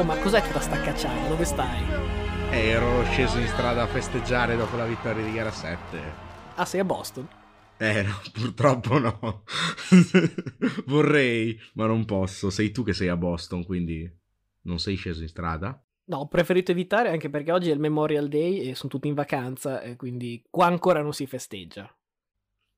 [0.00, 1.28] Oh, ma cos'è tutta sta cacciata?
[1.28, 1.82] Dove stai?
[2.50, 5.98] Eh, ero sceso in strada a festeggiare dopo la vittoria di gara 7.
[6.54, 7.28] Ah, sei a Boston?
[7.76, 9.42] Eh, no, purtroppo no.
[10.86, 12.48] Vorrei, ma non posso.
[12.48, 14.10] Sei tu che sei a Boston, quindi
[14.62, 15.78] non sei sceso in strada?
[16.04, 19.12] No, ho preferito evitare anche perché oggi è il Memorial Day e sono tutti in
[19.12, 21.94] vacanza e quindi qua ancora non si festeggia.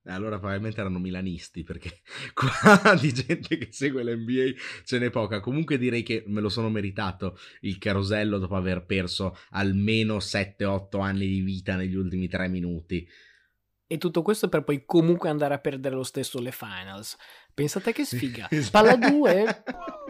[0.06, 2.00] Allora probabilmente erano milanisti perché
[2.34, 5.40] qua di gente che segue l'NBA ce n'è poca.
[5.40, 11.26] Comunque direi che me lo sono meritato il carosello dopo aver perso almeno 7-8 anni
[11.29, 13.08] di vita negli ultimi 3 minuti.
[13.86, 17.16] E tutto questo per poi comunque andare a perdere lo stesso le finals.
[17.52, 18.48] Pensate che sfiga.
[18.72, 19.62] Palla 2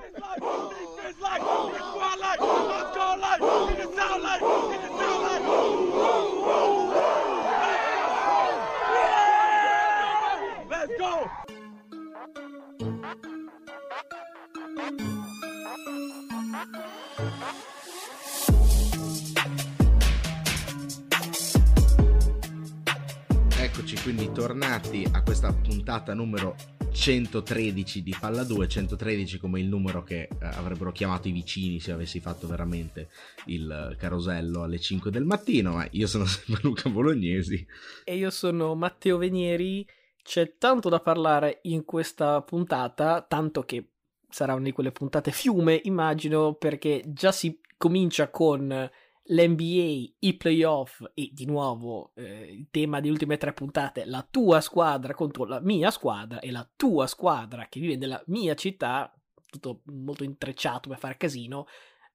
[23.59, 26.55] Eccoci quindi tornati a questa puntata numero
[26.93, 31.91] 113 di Palla 2, 113 come il numero che eh, avrebbero chiamato i vicini se
[31.91, 33.09] avessi fatto veramente
[33.47, 37.67] il carosello alle 5 del mattino, ma io sono sempre Luca Bolognesi.
[38.05, 39.85] E io sono Matteo Venieri,
[40.23, 43.92] c'è tanto da parlare in questa puntata, tanto che
[44.33, 48.91] sarà una di quelle puntate fiume, immagino, perché già si comincia con
[49.25, 54.61] l'NBA, i playoff e di nuovo eh, il tema delle ultime tre puntate, la tua
[54.61, 59.15] squadra contro la mia squadra e la tua squadra che vive nella mia città,
[59.47, 61.67] tutto molto intrecciato per fare casino,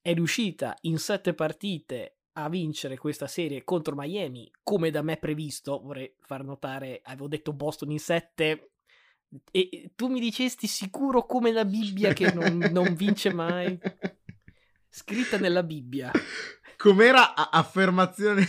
[0.02, 5.80] è riuscita in sette partite a vincere questa serie contro Miami come da me previsto,
[5.82, 8.72] vorrei far notare, avevo detto Boston in sette
[9.52, 13.78] e tu mi dicesti sicuro come la Bibbia che non, non vince mai?
[14.90, 16.12] Scritta nella Bibbia.
[16.78, 18.46] Com'era affermazione,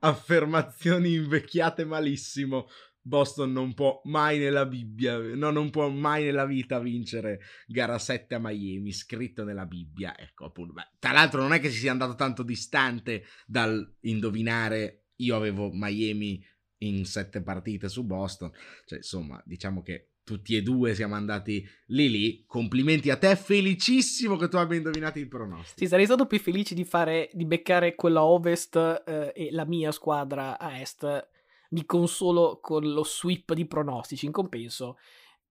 [0.00, 2.68] affermazioni invecchiate malissimo.
[3.00, 7.38] Boston non può mai nella Bibbia, no, non può mai nella vita vincere
[7.68, 10.18] gara 7 a Miami, scritto nella Bibbia.
[10.18, 10.72] Ecco, appunto.
[10.72, 15.70] Beh, tra l'altro non è che si sia andato tanto distante dal indovinare io avevo
[15.72, 16.44] Miami
[16.78, 18.50] in sette partite su Boston.
[18.84, 22.44] Cioè, insomma, diciamo che tutti e due siamo andati lì lì.
[22.46, 25.78] Complimenti a te, felicissimo che tu abbia indovinato il pronostico.
[25.78, 28.74] Sì, sarei stato più felice di fare di beccare quella ovest
[29.06, 31.28] eh, e la mia squadra a est.
[31.70, 34.98] Mi consolo con lo sweep di pronostici in compenso.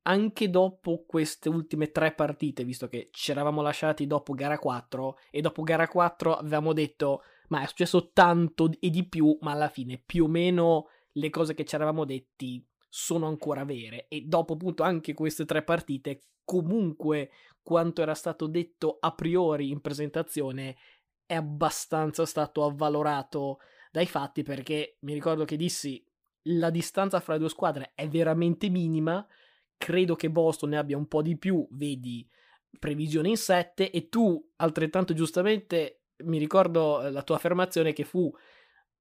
[0.04, 5.40] Anche dopo queste ultime tre partite, visto che ci eravamo lasciati dopo gara 4 e
[5.40, 10.02] dopo gara 4 avevamo detto ma è successo tanto e di più, ma alla fine
[10.04, 12.64] più o meno le cose che ci eravamo detti
[12.98, 14.06] sono ancora vere.
[14.08, 17.30] E dopo appunto anche queste tre partite comunque
[17.62, 20.78] quanto era stato detto a priori in presentazione
[21.26, 23.58] è abbastanza stato avvalorato
[23.92, 26.02] dai fatti perché mi ricordo che dissi
[26.44, 29.28] la distanza fra le due squadre è veramente minima.
[29.78, 32.26] Credo che Boston ne abbia un po' di più vedi
[32.80, 38.34] previsione in 7 e tu altrettanto giustamente mi ricordo la tua affermazione che fu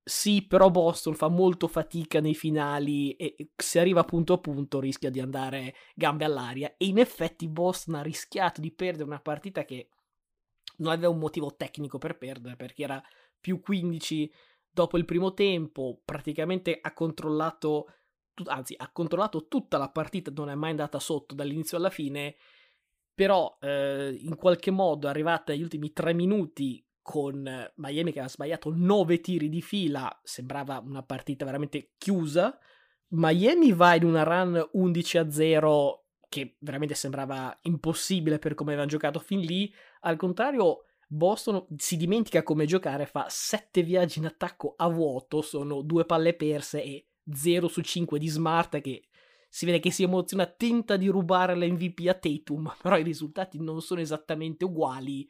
[0.06, 5.09] sì, però Boston fa molto fatica nei finali e se arriva punto a punto rischia
[5.09, 6.75] di andare gambe all'aria.
[6.76, 9.88] E in effetti Boston ha rischiato di perdere una partita che
[10.76, 13.03] non aveva un motivo tecnico per perdere perché era
[13.41, 14.31] più 15
[14.70, 17.86] dopo il primo tempo, praticamente ha controllato,
[18.47, 22.36] anzi ha controllato tutta la partita, non è mai andata sotto dall'inizio alla fine,
[23.15, 28.72] però eh, in qualche modo arrivata agli ultimi tre minuti con Miami che aveva sbagliato
[28.75, 32.59] 9 tiri di fila, sembrava una partita veramente chiusa.
[33.09, 38.91] Miami va in una run 11 a 0 che veramente sembrava impossibile per come avevano
[38.91, 39.70] giocato fin lì.
[40.00, 45.82] Al contrario, Boston si dimentica come giocare, fa 7 viaggi in attacco a vuoto, sono
[45.82, 49.09] due palle perse e 0 su 5 di Smart che
[49.47, 53.83] si vede che si emoziona, tenta di rubare l'MVP a Tatum, però i risultati non
[53.83, 55.28] sono esattamente uguali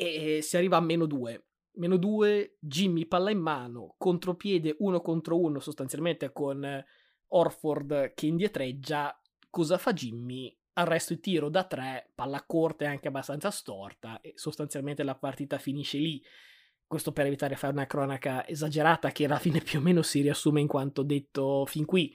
[0.00, 1.44] e si arriva a meno 2.
[1.72, 6.82] Meno 2, Jimmy palla in mano, contropiede uno contro uno sostanzialmente con
[7.28, 9.14] Orford che indietreggia.
[9.50, 10.56] Cosa fa Jimmy?
[10.72, 15.58] Arresto il tiro da 3, palla corta e anche abbastanza storta e sostanzialmente la partita
[15.58, 16.22] finisce lì.
[16.86, 20.22] Questo per evitare di fare una cronaca esagerata che alla fine più o meno si
[20.22, 22.14] riassume in quanto detto fin qui.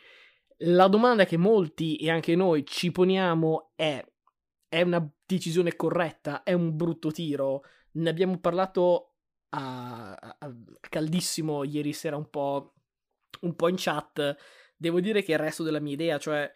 [0.59, 4.03] La domanda che molti e anche noi ci poniamo è
[4.75, 7.61] è una decisione corretta, è un brutto tiro.
[7.95, 9.15] Ne abbiamo parlato
[9.49, 10.55] a, a, a
[10.89, 12.73] caldissimo ieri sera un po',
[13.41, 14.35] un po' in chat.
[14.77, 16.51] Devo dire che il resto della mia idea, cioè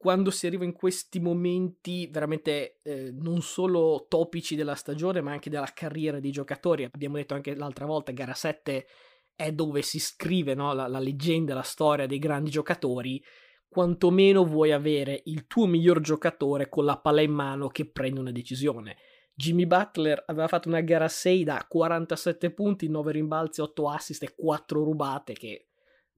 [0.00, 5.50] quando si arriva in questi momenti veramente eh, non solo topici della stagione, ma anche
[5.50, 6.84] della carriera dei giocatori.
[6.84, 8.86] Abbiamo detto anche l'altra volta, gara 7
[9.34, 10.72] è dove si scrive no?
[10.72, 13.22] la, la leggenda, la storia dei grandi giocatori.
[13.68, 18.32] Quantomeno vuoi avere il tuo miglior giocatore con la palla in mano che prende una
[18.32, 18.96] decisione.
[19.40, 24.34] Jimmy Butler aveva fatto una gara 6 da 47 punti, 9 rimbalzi, 8 assist e
[24.34, 25.68] 4 rubate, che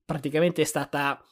[0.05, 1.25] praticamente è stata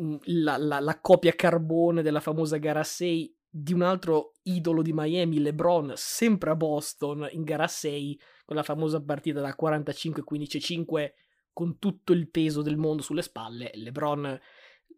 [0.00, 4.92] Mm, la, la, la copia carbone della famosa gara 6 di un altro idolo di
[4.92, 11.12] Miami, LeBron, sempre a Boston in gara 6, con la famosa partita da 45-15-5
[11.52, 13.70] con tutto il peso del mondo sulle spalle.
[13.74, 14.40] LeBron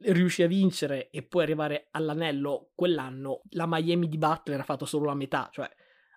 [0.00, 3.43] riuscì a vincere e poi arrivare all'anello quell'anno.
[3.50, 5.71] La Miami di Butler ha fatto solo la metà, cioè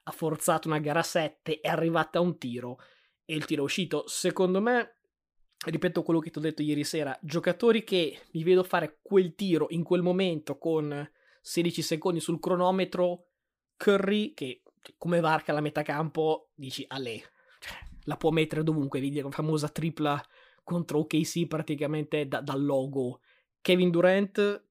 [0.09, 2.79] ha forzato una gara 7, è arrivata a un tiro
[3.23, 4.03] e il tiro è uscito.
[4.07, 4.95] Secondo me
[5.65, 9.67] ripeto quello che ti ho detto ieri sera, giocatori che mi vedo fare quel tiro
[9.69, 11.09] in quel momento con
[11.41, 13.25] 16 secondi sul cronometro,
[13.77, 14.63] Curry che
[14.97, 17.21] come varca la metacampo dici a lei,
[17.59, 20.21] cioè, la può mettere dovunque, vedi la famosa tripla
[20.63, 23.21] contro OKC praticamente da, dal logo.
[23.61, 24.65] Kevin Durant,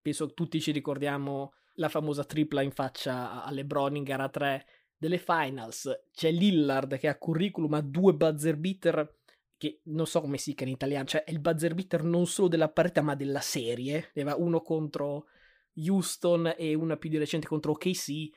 [0.00, 5.18] penso tutti ci ricordiamo la famosa tripla in faccia a LeBron in gara 3 delle
[5.18, 9.18] finals, c'è Lillard che ha curriculum a due buzzer beater
[9.56, 12.48] che non so come si dica in italiano, cioè è il buzzer beater non solo
[12.48, 15.26] della partita ma della serie, aveva uno contro
[15.74, 18.30] Houston e una più di recente contro OKC,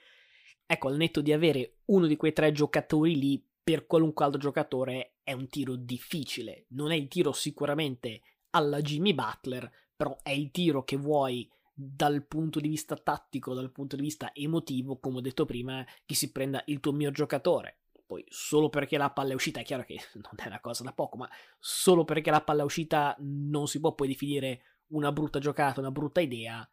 [0.65, 5.15] ecco al netto di avere uno di quei tre giocatori lì, per qualunque altro giocatore
[5.24, 8.21] è un tiro difficile, non è il tiro sicuramente
[8.51, 11.50] alla Jimmy Butler, però è il tiro che vuoi
[11.80, 16.16] dal punto di vista tattico, dal punto di vista emotivo, come ho detto prima, che
[16.16, 19.84] si prenda il tuo mio giocatore poi solo perché la palla è uscita, è chiaro
[19.84, 21.30] che non è una cosa da poco, ma
[21.60, 25.92] solo perché la palla è uscita non si può poi definire una brutta giocata, una
[25.92, 26.68] brutta idea.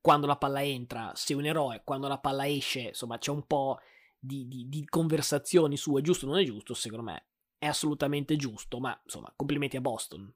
[0.00, 3.78] Quando la palla entra sei un eroe, quando la palla esce, insomma c'è un po'
[4.18, 7.26] di, di, di conversazioni su è giusto o non è giusto, secondo me
[7.56, 10.30] è assolutamente giusto, ma insomma complimenti a Boston.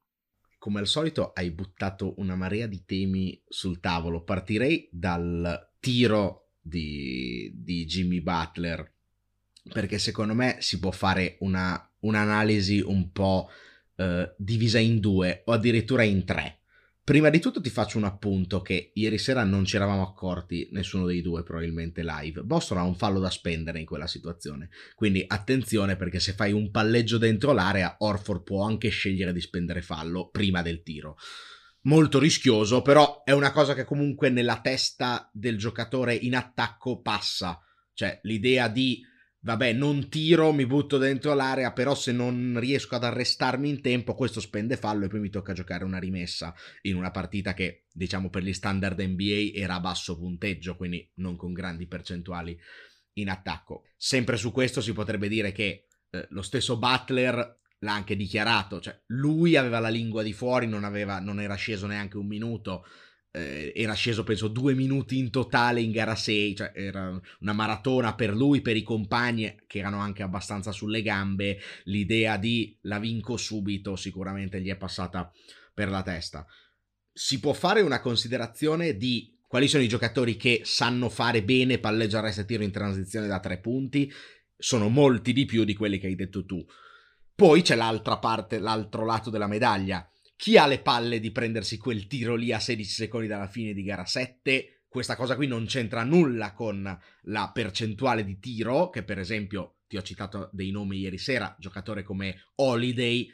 [0.62, 7.50] Come al solito hai buttato una marea di temi sul tavolo, partirei dal tiro di,
[7.52, 8.92] di Jimmy Butler
[9.72, 13.50] perché secondo me si può fare una, un'analisi un po'
[13.96, 16.60] eh, divisa in due o addirittura in tre.
[17.04, 21.04] Prima di tutto ti faccio un appunto che ieri sera non ci eravamo accorti, nessuno
[21.06, 22.42] dei due probabilmente live.
[22.42, 26.70] Boston ha un fallo da spendere in quella situazione, quindi attenzione perché se fai un
[26.70, 31.16] palleggio dentro l'area, Orford può anche scegliere di spendere fallo prima del tiro.
[31.82, 37.58] Molto rischioso, però è una cosa che comunque nella testa del giocatore in attacco passa.
[37.94, 39.02] Cioè l'idea di
[39.44, 44.14] vabbè, non tiro, mi butto dentro l'area, però se non riesco ad arrestarmi in tempo,
[44.14, 48.30] questo spende fallo e poi mi tocca giocare una rimessa in una partita che, diciamo,
[48.30, 52.58] per gli standard NBA era a basso punteggio, quindi non con grandi percentuali
[53.14, 53.84] in attacco.
[53.96, 58.96] Sempre su questo si potrebbe dire che eh, lo stesso Butler l'ha anche dichiarato, cioè
[59.06, 62.84] lui aveva la lingua di fuori, non, aveva, non era sceso neanche un minuto
[63.32, 68.14] eh, era sceso penso due minuti in totale in gara 6, cioè era una maratona
[68.14, 73.36] per lui, per i compagni che erano anche abbastanza sulle gambe, l'idea di la vinco
[73.36, 75.32] subito sicuramente gli è passata
[75.72, 76.46] per la testa.
[77.10, 82.18] Si può fare una considerazione di quali sono i giocatori che sanno fare bene palleggio
[82.18, 84.10] arresto e tiro in transizione da tre punti,
[84.56, 86.64] sono molti di più di quelli che hai detto tu.
[87.34, 90.06] Poi c'è l'altra parte, l'altro lato della medaglia
[90.42, 93.84] chi ha le palle di prendersi quel tiro lì a 16 secondi dalla fine di
[93.84, 94.86] gara 7?
[94.88, 99.96] Questa cosa qui non c'entra nulla con la percentuale di tiro, che per esempio ti
[99.96, 103.30] ho citato dei nomi ieri sera, giocatore come Holiday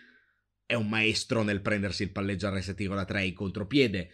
[0.67, 4.11] è un maestro nel prendersi il palleggio a resto tiro da 3 in contropiede.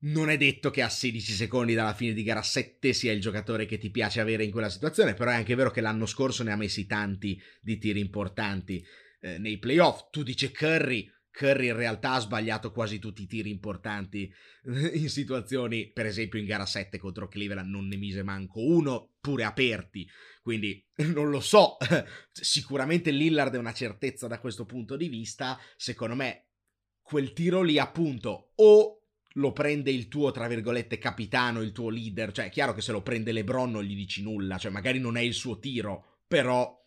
[0.00, 3.64] Non è detto che a 16 secondi dalla fine di gara 7 sia il giocatore
[3.64, 6.50] che ti piace avere in quella situazione, però è anche vero che l'anno scorso ne
[6.50, 8.84] ha messi tanti di tiri importanti
[9.20, 10.08] eh, nei playoff.
[10.10, 14.32] Tu dici Curry, Curry in realtà ha sbagliato quasi tutti i tiri importanti
[14.94, 19.42] in situazioni, per esempio in gara 7 contro Cleveland non ne mise manco uno, pure
[19.42, 20.08] aperti,
[20.42, 21.76] quindi non lo so,
[22.30, 26.46] sicuramente Lillard è una certezza da questo punto di vista, secondo me
[27.02, 29.00] quel tiro lì appunto o
[29.36, 32.92] lo prende il tuo, tra virgolette, capitano, il tuo leader, cioè è chiaro che se
[32.92, 36.83] lo prende Lebron non gli dici nulla, cioè magari non è il suo tiro, però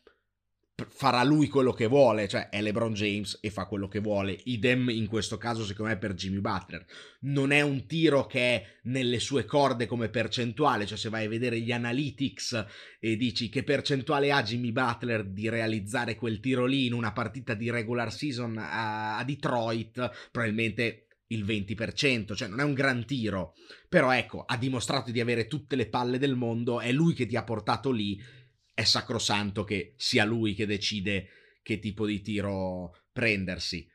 [0.90, 4.38] farà lui quello che vuole, cioè è LeBron James e fa quello che vuole.
[4.44, 6.86] Idem in questo caso secondo me per Jimmy Butler.
[7.22, 11.30] Non è un tiro che è nelle sue corde come percentuale, cioè se vai a
[11.30, 12.66] vedere gli analytics
[13.00, 17.56] e dici che percentuale ha Jimmy Butler di realizzare quel tiro lì in una partita
[17.56, 23.56] di regular season a, a Detroit, probabilmente il 20%, cioè non è un gran tiro,
[23.90, 27.36] però ecco, ha dimostrato di avere tutte le palle del mondo, è lui che ti
[27.36, 28.22] ha portato lì,
[28.78, 31.30] è sacrosanto che sia lui che decide
[31.64, 33.90] che tipo di tiro prendersi.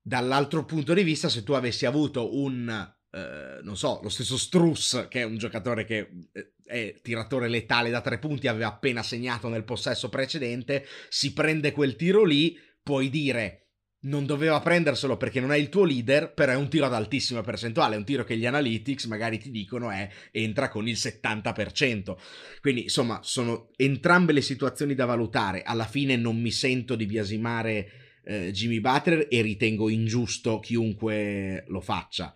[0.00, 2.68] Dall'altro punto di vista, se tu avessi avuto un,
[3.10, 7.90] eh, non so, lo stesso Struss, che è un giocatore che eh, è tiratore letale
[7.90, 13.10] da tre punti, aveva appena segnato nel possesso precedente, si prende quel tiro lì, puoi
[13.10, 13.65] dire
[14.06, 17.42] non doveva prenderselo perché non è il tuo leader, però è un tiro ad altissima
[17.42, 22.16] percentuale, è un tiro che gli analytics magari ti dicono è entra con il 70%.
[22.60, 27.90] Quindi insomma sono entrambe le situazioni da valutare, alla fine non mi sento di biasimare
[28.24, 32.34] eh, Jimmy Butler e ritengo ingiusto chiunque lo faccia.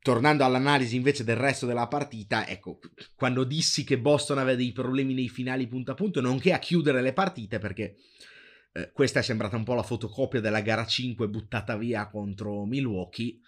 [0.00, 2.78] Tornando all'analisi invece del resto della partita, ecco,
[3.14, 7.02] quando dissi che Boston aveva dei problemi nei finali punto a punto, nonché a chiudere
[7.02, 7.96] le partite perché
[8.72, 13.40] eh, questa è sembrata un po' la fotocopia della gara 5 buttata via contro Milwaukee.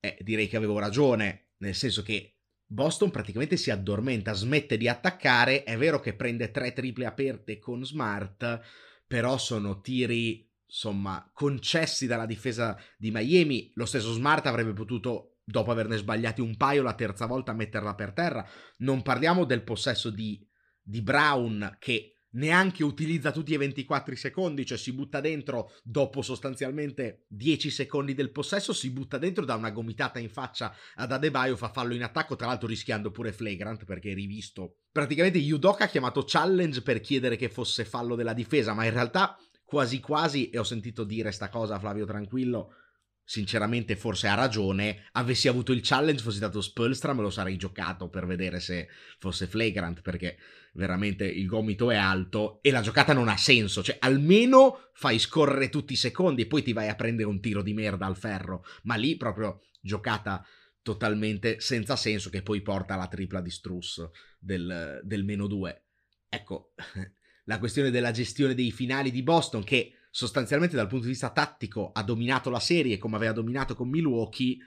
[0.00, 5.64] Eh, direi che avevo ragione, nel senso che Boston praticamente si addormenta, smette di attaccare,
[5.64, 8.60] è vero che prende tre triple aperte con Smart,
[9.06, 15.72] però sono tiri insomma concessi dalla difesa di Miami, lo stesso Smart avrebbe potuto dopo
[15.72, 20.48] averne sbagliati un paio la terza volta metterla per terra, non parliamo del possesso di,
[20.80, 27.24] di Brown che neanche utilizza tutti i 24 secondi, cioè si butta dentro dopo sostanzialmente
[27.28, 31.70] 10 secondi del possesso, si butta dentro da una gomitata in faccia ad Adebayo, fa
[31.70, 34.76] fallo in attacco, tra l'altro rischiando pure flagrant perché è rivisto.
[34.92, 39.36] Praticamente Yudoka ha chiamato challenge per chiedere che fosse fallo della difesa, ma in realtà
[39.64, 42.74] quasi quasi, e ho sentito dire sta cosa a Flavio Tranquillo,
[43.22, 48.08] sinceramente forse ha ragione, avessi avuto il challenge, fossi stato Spolstra, me lo sarei giocato
[48.08, 48.88] per vedere se
[49.20, 50.36] fosse flagrant, perché
[50.74, 55.68] veramente il gomito è alto e la giocata non ha senso, cioè almeno fai scorrere
[55.68, 58.64] tutti i secondi e poi ti vai a prendere un tiro di merda al ferro,
[58.82, 60.44] ma lì proprio giocata
[60.82, 64.08] totalmente senza senso che poi porta alla tripla di Struss
[64.38, 65.84] del, del meno 2.
[66.28, 66.72] Ecco,
[67.44, 71.92] la questione della gestione dei finali di Boston che sostanzialmente dal punto di vista tattico
[71.92, 74.58] ha dominato la serie come aveva dominato con Milwaukee,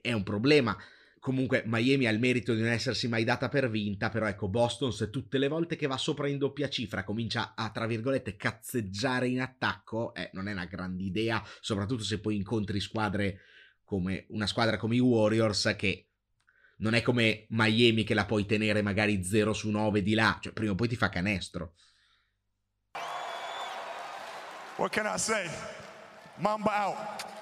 [0.00, 0.76] è un problema.
[1.22, 4.92] Comunque Miami ha il merito di non essersi mai data per vinta, però ecco Boston
[4.92, 9.28] se tutte le volte che va sopra in doppia cifra comincia a, tra virgolette, cazzeggiare
[9.28, 13.38] in attacco, eh, non è una grande idea, soprattutto se poi incontri squadre
[13.84, 16.08] come una squadra come i Warriors che
[16.78, 20.52] non è come Miami che la puoi tenere magari 0 su 9 di là, cioè
[20.52, 21.74] prima o poi ti fa canestro.
[24.74, 25.48] What can I say?
[26.38, 27.41] Mamba out.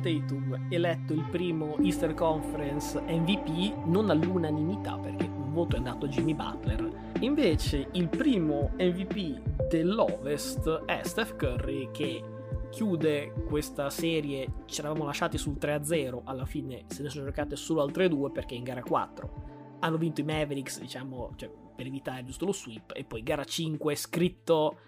[0.00, 6.34] Tatum eletto il primo Eastern Conference MVP non all'unanimità perché un voto è andato Jimmy
[6.34, 7.12] Butler.
[7.20, 12.24] Invece il primo MVP dell'Ovest è Steph Curry che
[12.70, 17.82] chiude questa serie, ci eravamo lasciati sul 3-0, alla fine se ne sono giocate solo
[17.82, 19.48] altre due perché in gara 4
[19.80, 23.94] hanno vinto i Mavericks, diciamo, cioè, per evitare giusto lo sweep, e poi gara 5
[23.96, 24.78] scritto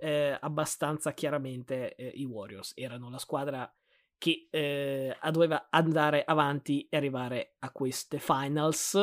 [0.00, 3.70] eh, abbastanza chiaramente eh, i Warriors, erano la squadra
[4.18, 8.98] che eh, doveva andare avanti e arrivare a queste finals.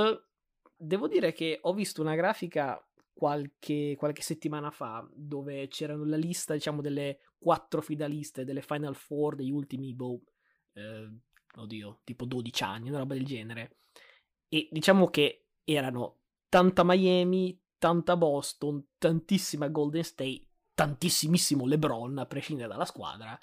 [0.75, 2.79] Devo dire che ho visto una grafica
[3.13, 9.35] qualche, qualche settimana fa dove c'erano la lista, diciamo, delle quattro finaliste delle Final Four
[9.35, 10.21] degli ultimi, boh,
[10.73, 11.09] eh,
[11.55, 13.77] oddio, tipo 12 anni, una roba del genere.
[14.49, 16.19] E diciamo che erano
[16.49, 23.39] tanta Miami, tanta Boston, tantissima Golden State, tantissimissimo LeBron, a prescindere dalla squadra.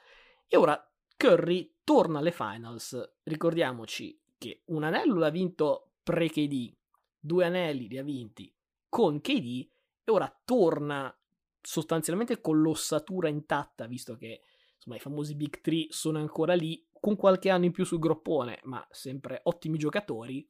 [0.47, 0.92] E ora
[1.23, 3.13] Curry torna alle finals.
[3.23, 6.75] Ricordiamoci che un anello l'ha vinto pre-KD,
[7.17, 8.53] due anelli li ha vinti
[8.89, 9.69] con KD
[10.03, 11.17] e ora torna
[11.61, 14.41] sostanzialmente con l'ossatura intatta, visto che
[14.75, 18.59] insomma, i famosi Big Three sono ancora lì, con qualche anno in più sul groppone,
[18.65, 20.41] ma sempre ottimi giocatori.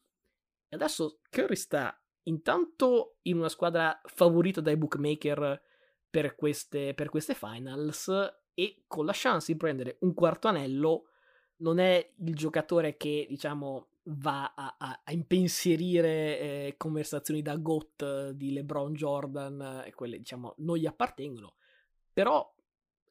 [0.68, 5.62] E adesso Curry sta intanto in una squadra favorita dai bookmaker
[6.08, 8.10] per queste, per queste finals
[8.54, 11.08] e con la chance di prendere un quarto anello
[11.56, 18.30] non è il giocatore che diciamo va a, a, a impensierire eh, conversazioni da GOT
[18.30, 21.54] di LeBron Jordan e quelle diciamo non gli appartengono.
[22.12, 22.52] Però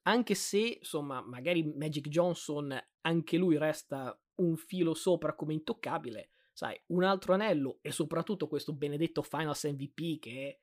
[0.04, 6.80] anche se insomma magari Magic Johnson anche lui resta un filo sopra come intoccabile sai
[6.88, 10.61] un altro anello e soprattutto questo benedetto Finals MVP che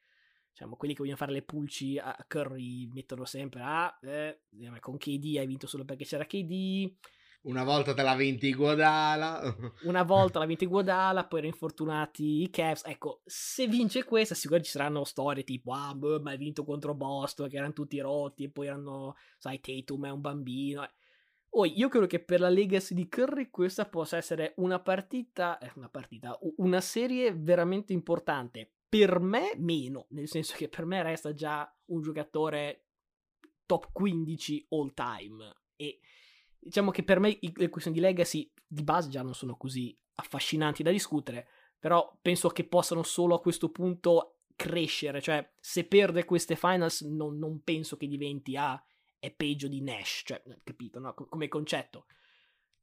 [0.59, 4.41] diciamo quelli che vogliono fare le pulci a Curry mettono sempre ah eh,
[4.81, 6.93] con KD hai vinto solo perché c'era KD
[7.43, 9.41] Una volta te la vinti Guadala.
[9.85, 12.83] Una volta la vinti Guadala, poi erano infortunati i Cavs.
[12.85, 16.95] Ecco, se vince questa, sicuramente ci saranno storie tipo, ah, boh, ma hai vinto contro
[16.95, 20.91] Boston, che erano tutti rotti, e poi erano, sai, Tatum è un bambino.
[21.51, 25.71] Oh, io credo che per la legacy di Curry questa possa essere una partita, eh,
[25.77, 28.73] una partita, una serie veramente importante.
[28.89, 32.85] Per me meno, nel senso che per me resta già un giocatore
[33.67, 36.01] top 15 all time e
[36.59, 40.83] diciamo che per me le questioni di legacy di base già non sono così affascinanti
[40.83, 41.47] da discutere,
[41.79, 47.39] però penso che possano solo a questo punto crescere, cioè se perde queste finals non,
[47.39, 48.83] non penso che diventi ah,
[49.19, 51.15] è peggio di Nash, cioè capito, no?
[51.15, 52.07] come concetto.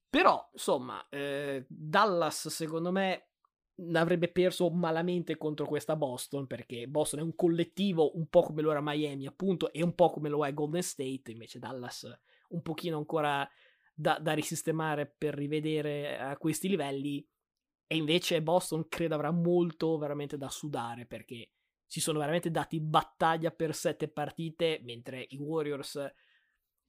[0.10, 3.32] Però, insomma, eh, Dallas secondo me
[3.94, 8.72] avrebbe perso malamente contro questa Boston perché Boston è un collettivo un po' come lo
[8.72, 12.08] era Miami appunto e un po' come lo è Golden State invece Dallas
[12.50, 13.48] un pochino ancora
[13.94, 17.26] da, da risistemare per rivedere a questi livelli.
[17.88, 21.52] E invece Boston credo avrà molto veramente da sudare perché
[21.86, 26.04] si sono veramente dati battaglia per sette partite mentre i Warriors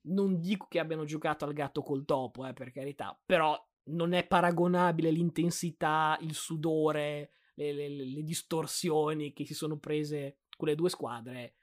[0.06, 3.54] non dico che abbiano giocato al gatto col topo eh, per carità però
[3.86, 10.74] non è paragonabile l'intensità, il sudore, le, le, le distorsioni che si sono prese quelle
[10.74, 11.54] due squadre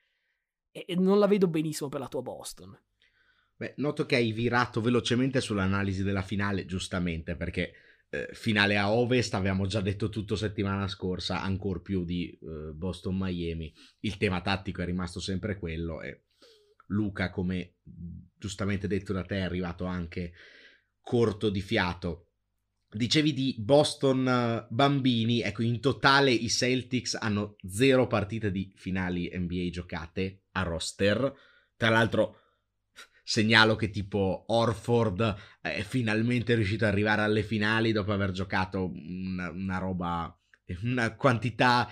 [0.71, 2.77] e, e non la vedo benissimo per la tua Boston.
[3.55, 7.73] Beh, noto che hai virato velocemente sull'analisi della finale, giustamente, perché
[8.09, 13.73] eh, finale a ovest avevamo già detto tutto settimana scorsa, ancora più di eh, Boston-Miami.
[13.99, 16.23] Il tema tattico è rimasto sempre quello e
[16.87, 17.75] Luca, come
[18.37, 20.33] giustamente detto da te, è arrivato anche
[21.03, 22.29] corto di fiato.
[22.89, 29.31] Dicevi di Boston eh, bambini, ecco in totale i Celtics hanno zero partite di finali
[29.33, 31.33] NBA giocate a roster.
[31.75, 32.37] Tra l'altro
[33.23, 39.49] segnalo che tipo Orford è finalmente riuscito ad arrivare alle finali dopo aver giocato una,
[39.49, 40.39] una roba,
[40.83, 41.89] una quantità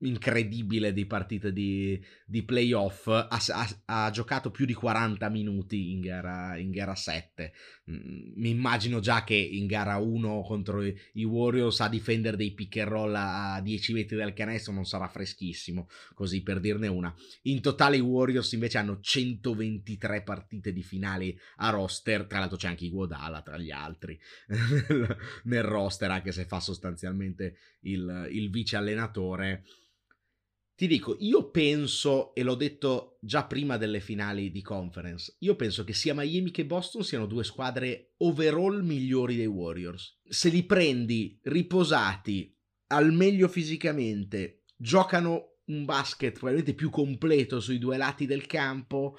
[0.00, 6.00] incredibile di partite di, di playoff, ha, ha, ha, giocato più di 40 minuti in
[6.00, 7.52] gara, in gara 7.
[7.88, 12.78] Mm, mi immagino già che in gara 1 contro i, Warriors a difendere dei pick
[12.78, 17.14] and roll a 10 metri dal canestro non sarà freschissimo, così per dirne una.
[17.42, 22.66] In totale i Warriors invece hanno 123 partite di finali a roster, tra l'altro c'è
[22.66, 24.18] anche Iguodala tra gli altri
[25.44, 29.62] nel roster, anche se fa sostanzialmente il, il vice allenatore
[30.76, 35.84] ti dico, io penso, e l'ho detto già prima delle finali di conference, io penso
[35.84, 40.18] che sia Miami che Boston siano due squadre overall migliori dei Warriors.
[40.28, 42.54] Se li prendi riposati,
[42.88, 49.18] al meglio fisicamente, giocano un basket probabilmente più completo sui due lati del campo,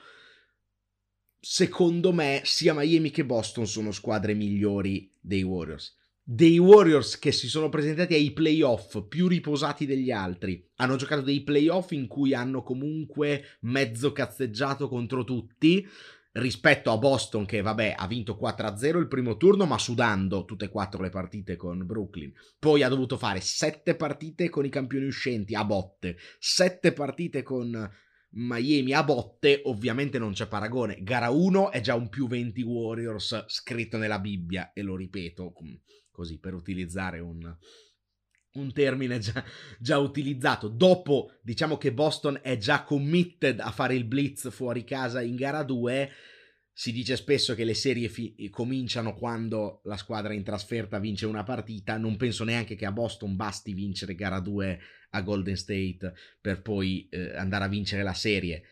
[1.39, 5.95] secondo me sia Miami che Boston sono squadre migliori dei Warriors
[6.29, 10.69] dei Warriors che si sono presentati ai playoff più riposati degli altri.
[10.75, 15.87] Hanno giocato dei playoff in cui hanno comunque mezzo cazzeggiato contro tutti.
[16.33, 20.69] Rispetto a Boston, che vabbè ha vinto 4-0 il primo turno, ma sudando tutte e
[20.69, 22.33] quattro le partite con Brooklyn.
[22.59, 27.89] Poi ha dovuto fare sette partite con i campioni uscenti a botte, sette partite con
[28.31, 30.97] Miami a botte, ovviamente non c'è paragone.
[31.01, 35.53] Gara 1 è già un più 20 Warriors scritto nella Bibbia, e lo ripeto,
[36.17, 37.55] così per utilizzare un,
[38.53, 39.43] un termine già,
[39.79, 40.67] già, utilizzato.
[40.67, 45.61] Dopo, diciamo che Boston è già committed a fare il blitz fuori casa in gara
[45.61, 46.11] 2.
[46.73, 51.43] Si dice spesso che le serie fi- cominciano quando la squadra in trasferta vince una
[51.43, 51.97] partita.
[51.97, 54.79] Non penso neanche che a Boston basti vincere gara 2
[55.11, 58.63] a Golden State per poi eh, andare a vincere la serie.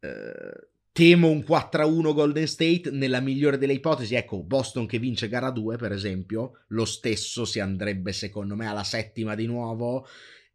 [0.00, 5.50] Eh, Temo un 4-1 Golden State, nella migliore delle ipotesi, ecco, Boston che vince gara
[5.50, 10.06] 2 per esempio, lo stesso si andrebbe secondo me alla settima di nuovo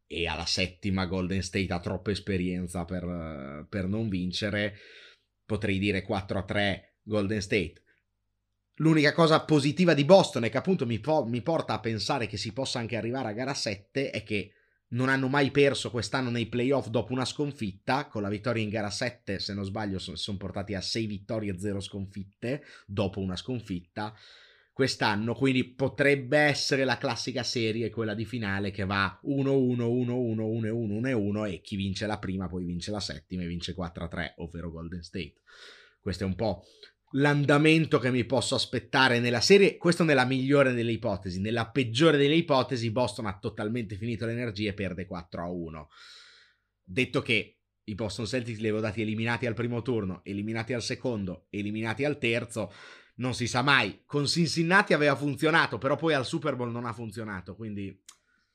[0.08, 4.78] e alla settima Golden State ha troppa esperienza per, per non vincere,
[5.46, 7.74] potrei dire 4-3 Golden State.
[8.76, 12.38] L'unica cosa positiva di Boston e che appunto mi, po- mi porta a pensare che
[12.38, 14.54] si possa anche arrivare a gara 7 è che
[14.90, 18.90] non hanno mai perso quest'anno nei playoff dopo una sconfitta, con la vittoria in gara
[18.90, 23.36] 7, se non sbaglio, sono, sono portati a 6 vittorie e 0 sconfitte dopo una
[23.36, 24.16] sconfitta
[24.80, 31.12] quest'anno, quindi potrebbe essere la classica serie, quella di finale che va 1-1, 1-1, 1-1,
[31.12, 35.04] 1-1 e chi vince la prima poi vince la settima e vince 4-3, ovvero Golden
[35.04, 35.36] State.
[36.00, 36.64] Questo è un po'
[37.14, 39.78] l'andamento che mi posso aspettare nella serie.
[39.78, 41.40] Questo nella migliore delle ipotesi.
[41.40, 45.90] Nella peggiore delle ipotesi, Boston ha totalmente finito l'energia e perde 4 a 1.
[46.84, 51.48] Detto che i Boston Celtics li avevo dati eliminati al primo turno, eliminati al secondo,
[51.50, 52.72] eliminati al terzo.
[53.16, 54.04] non si sa mai.
[54.06, 58.02] Con Cincinnati aveva funzionato, però poi al Super Bowl non ha funzionato, quindi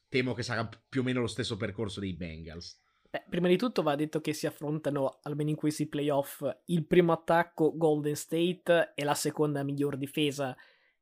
[0.09, 2.81] temo che sarà più o meno lo stesso percorso dei Bengals.
[3.15, 7.13] Beh, prima di tutto va detto che si affrontano, almeno in questi playoff, il primo
[7.13, 10.57] attacco Golden State e la seconda miglior difesa,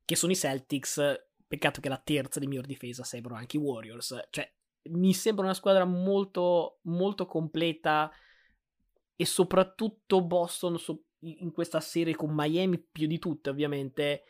[0.05, 1.01] che sono i Celtics.
[1.49, 4.27] Peccato che la terza di miglior difesa sembrano anche i Warriors.
[4.29, 4.47] Cioè,
[4.91, 8.11] mi sembra una squadra molto, molto completa
[9.17, 10.77] e soprattutto Boston
[11.21, 14.25] in questa serie con Miami più di tutte ovviamente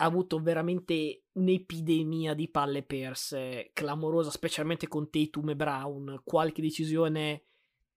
[0.00, 6.20] ha avuto veramente un'epidemia di palle perse clamorosa, specialmente con Tatum e Brown.
[6.24, 7.42] Qualche decisione,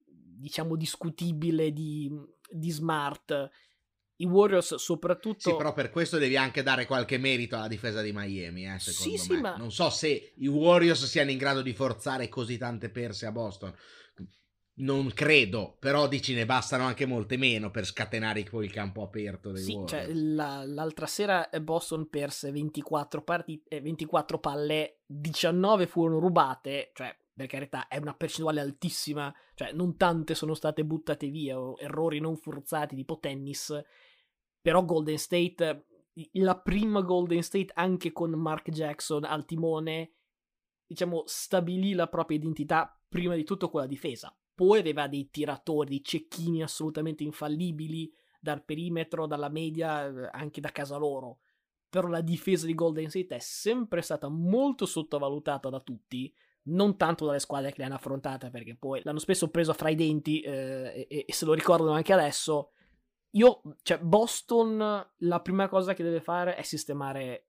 [0.03, 2.11] diciamo, discutibile di,
[2.49, 3.49] di Smart.
[4.15, 5.49] I Warriors soprattutto...
[5.49, 9.17] Sì, però per questo devi anche dare qualche merito alla difesa di Miami, eh, secondo
[9.17, 9.35] sì, me.
[9.35, 9.55] Sì, ma...
[9.57, 13.73] Non so se i Warriors siano in grado di forzare così tante perse a Boston.
[14.73, 19.51] Non credo, però dici ne bastano anche molte meno per scatenare poi il campo aperto
[19.51, 19.91] dei sì, Warriors.
[19.91, 27.47] Cioè, la, l'altra sera Boston perse 24, partite, 24 palle, 19 furono rubate, cioè per
[27.47, 32.37] carità è una percentuale altissima, cioè non tante sono state buttate via o errori non
[32.37, 33.77] forzati tipo tennis,
[34.61, 35.85] però Golden State,
[36.33, 40.13] la prima Golden State anche con Mark Jackson al timone,
[40.87, 45.89] diciamo stabilì la propria identità prima di tutto con la difesa poi aveva dei tiratori,
[45.89, 51.39] dei cecchini assolutamente infallibili dal perimetro, dalla media, eh, anche da casa loro.
[51.89, 56.31] Però la difesa di Golden State è sempre stata molto sottovalutata da tutti,
[56.65, 59.95] non tanto dalle squadre che le hanno affrontate, perché poi l'hanno spesso preso fra i
[59.95, 62.73] denti eh, e, e, se lo ricordano anche adesso.
[63.31, 67.47] Io, cioè, Boston, la prima cosa che deve fare è sistemare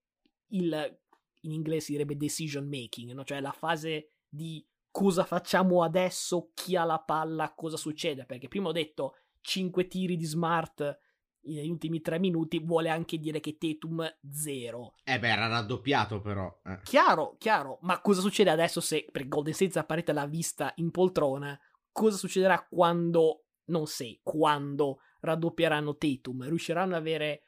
[0.53, 0.99] il,
[1.43, 3.23] in inglese si direbbe decision making, no?
[3.23, 8.69] cioè la fase di cosa facciamo adesso, chi ha la palla, cosa succede, perché prima
[8.69, 11.01] ho detto 5 tiri di smart
[11.45, 14.95] negli ultimi 3 minuti, vuole anche dire che Tatum 0.
[15.03, 16.61] Eh beh, era raddoppiato però.
[16.65, 16.81] Eh.
[16.85, 21.59] Chiaro, chiaro, ma cosa succede adesso se per Golden State apparete la vista in poltrona?
[21.91, 26.45] Cosa succederà quando, non se, quando raddoppieranno Tatum?
[26.45, 27.43] Riusciranno ad avere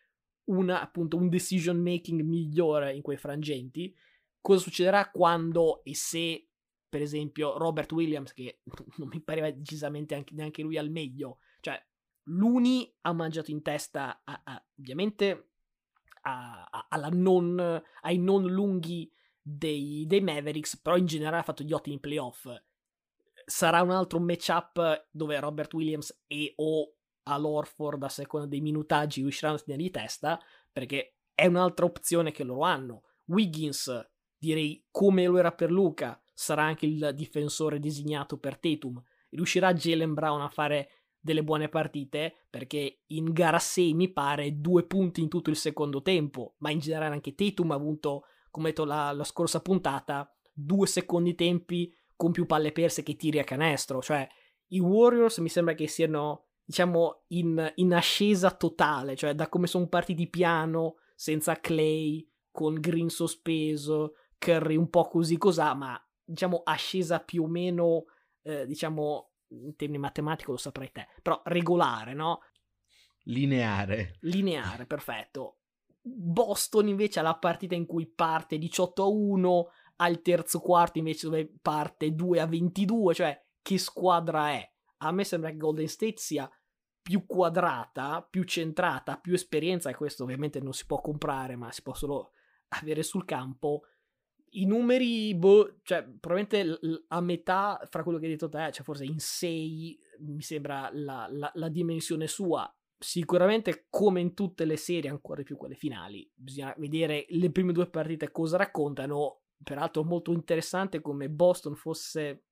[0.44, 3.94] una, appunto, un decision making migliore in quei frangenti?
[4.40, 6.48] Cosa succederà quando e se
[6.94, 8.60] per esempio Robert Williams, che
[8.98, 11.84] non mi pareva decisamente anche, neanche lui al meglio, cioè
[12.28, 15.48] l'Uni ha mangiato in testa a, a, ovviamente
[16.22, 21.98] a, non, ai non lunghi dei, dei, Mavericks, però in generale ha fatto gli ottimi
[21.98, 22.46] playoff.
[23.44, 29.56] Sarà un altro matchup dove Robert Williams e o all'Orford a seconda dei minutaggi riusciranno
[29.56, 33.02] a tenergli testa, perché è un'altra opzione che loro hanno.
[33.24, 33.90] Wiggins,
[34.38, 39.00] direi come lo era per Luca, sarà anche il difensore designato per Tatum.
[39.30, 44.84] Riuscirà Jalen Brown a fare delle buone partite perché in gara 6 mi pare due
[44.84, 48.84] punti in tutto il secondo tempo, ma in generale anche Tatum ha avuto, come detto
[48.84, 54.02] la, la scorsa puntata, due secondi tempi con più palle perse che tiri a canestro,
[54.02, 54.28] cioè
[54.68, 59.88] i Warriors mi sembra che siano diciamo in, in ascesa totale, cioè da come sono
[59.88, 67.20] partiti piano, senza Clay, con Green sospeso, Curry un po' così cos'ha, ma diciamo, ascesa
[67.20, 68.04] più o meno,
[68.42, 72.40] eh, diciamo, in termini matematici lo saprai te, però regolare, no?
[73.24, 74.16] Lineare.
[74.20, 75.58] Lineare, perfetto.
[76.00, 81.26] Boston invece ha la partita in cui parte 18 a 1, al terzo quarto invece
[81.26, 84.70] dove parte 2 a 22, cioè che squadra è?
[84.98, 86.50] A me sembra che Golden State sia
[87.00, 91.82] più quadrata, più centrata, più esperienza, e questo ovviamente non si può comprare, ma si
[91.82, 92.32] può solo
[92.68, 93.82] avere sul campo,
[94.56, 99.04] i numeri, boh, cioè, probabilmente a metà fra quello che hai detto te, cioè forse
[99.04, 102.72] in 6 mi sembra la, la, la, dimensione sua.
[102.96, 107.72] Sicuramente, come in tutte le serie, ancora di più quelle finali, bisogna vedere le prime
[107.72, 109.40] due partite cosa raccontano.
[109.62, 112.44] Peraltro, molto interessante come Boston fosse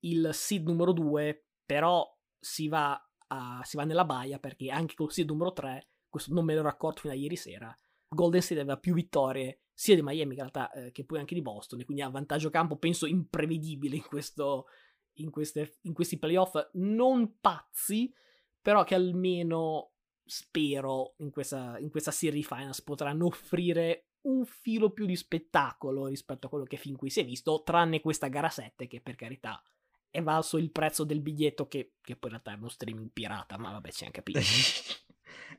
[0.00, 2.06] il seed numero 2, però
[2.38, 6.44] si va, a, si va nella baia perché anche col seed numero 3, questo non
[6.44, 7.74] me l'ero accorto fino a ieri sera,
[8.12, 11.42] Golden State aveva più vittorie sia di Miami in realtà eh, che poi anche di
[11.42, 14.66] Boston, e quindi ha vantaggio campo, penso, imprevedibile in, questo,
[15.14, 18.12] in, queste, in questi playoff, non pazzi,
[18.60, 19.92] però che almeno
[20.22, 26.46] spero in questa, in questa serie finals potranno offrire un filo più di spettacolo rispetto
[26.46, 29.62] a quello che fin qui si è visto, tranne questa gara 7 che per carità
[30.10, 33.56] è valso il prezzo del biglietto che, che poi in realtà è uno streaming pirata,
[33.56, 34.40] ma vabbè ci hanno capito.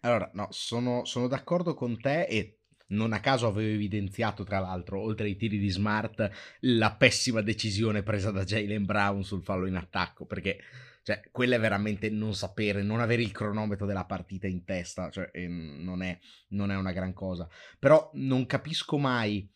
[0.01, 4.99] Allora, no, sono, sono d'accordo con te e non a caso avevo evidenziato, tra l'altro,
[5.01, 6.29] oltre ai tiri di Smart,
[6.61, 10.59] la pessima decisione presa da Jalen Brown sul fallo in attacco, perché
[11.03, 15.31] Cioè, quella è veramente non sapere, non avere il cronometro della partita in testa, cioè,
[15.47, 17.49] non, è, non è una gran cosa.
[17.79, 19.49] Però non capisco mai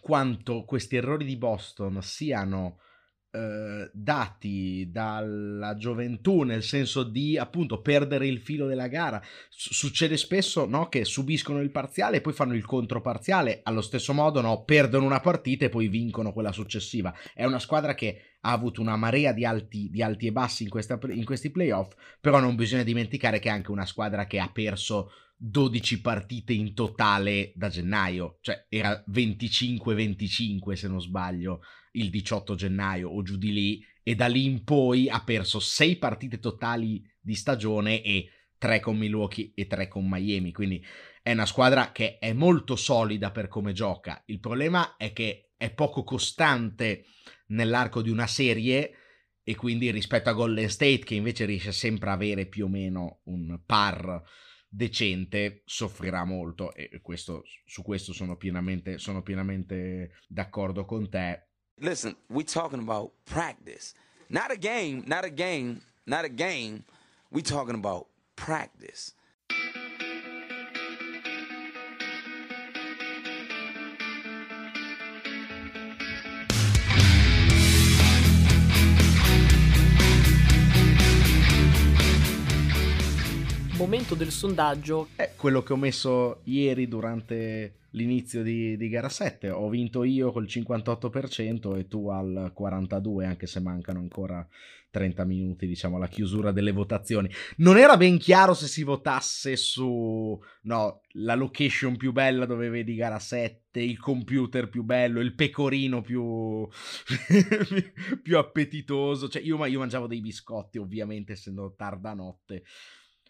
[0.00, 2.80] quanto questi errori di Boston siano
[3.30, 9.20] eh, dati dalla gioventù, nel senso di appunto perdere il filo della gara.
[9.50, 14.12] S- succede spesso no, che subiscono il parziale e poi fanno il controparziale, allo stesso
[14.12, 17.14] modo no, perdono una partita e poi vincono quella successiva.
[17.34, 20.70] È una squadra che ha avuto una marea di alti, di alti e bassi in,
[20.70, 24.50] questa, in questi playoff, però non bisogna dimenticare che è anche una squadra che ha
[24.50, 31.60] perso 12 partite in totale da gennaio, cioè era 25-25 se non sbaglio
[31.98, 35.96] il 18 gennaio o giù di lì e da lì in poi ha perso 6
[35.96, 40.84] partite totali di stagione e 3 con Milwaukee e 3 con Miami, quindi
[41.22, 44.22] è una squadra che è molto solida per come gioca.
[44.26, 47.04] Il problema è che è poco costante
[47.48, 48.92] nell'arco di una serie
[49.42, 53.20] e quindi rispetto a Golden State che invece riesce sempre a avere più o meno
[53.24, 54.22] un par
[54.68, 61.47] decente soffrirà molto e questo, su questo sono pienamente, sono pienamente d'accordo con te
[61.80, 63.94] Listen, we talking about practice.
[64.28, 66.84] Not a game, not a game, not a game.
[67.30, 69.14] We talking about practice.
[83.78, 85.10] Momento del sondaggio.
[85.14, 89.50] È quello che ho messo ieri durante l'inizio di, di, gara 7.
[89.50, 94.44] Ho vinto io col 58% e tu al 42%, anche se mancano ancora
[94.90, 97.30] 30 minuti, diciamo, alla chiusura delle votazioni.
[97.58, 102.96] Non era ben chiaro se si votasse su no, la location più bella dove vedi
[102.96, 106.66] gara 7, il computer più bello, il pecorino più,
[108.24, 109.28] più appetitoso.
[109.28, 112.64] Cioè, io, io mangiavo dei biscotti, ovviamente, essendo tarda notte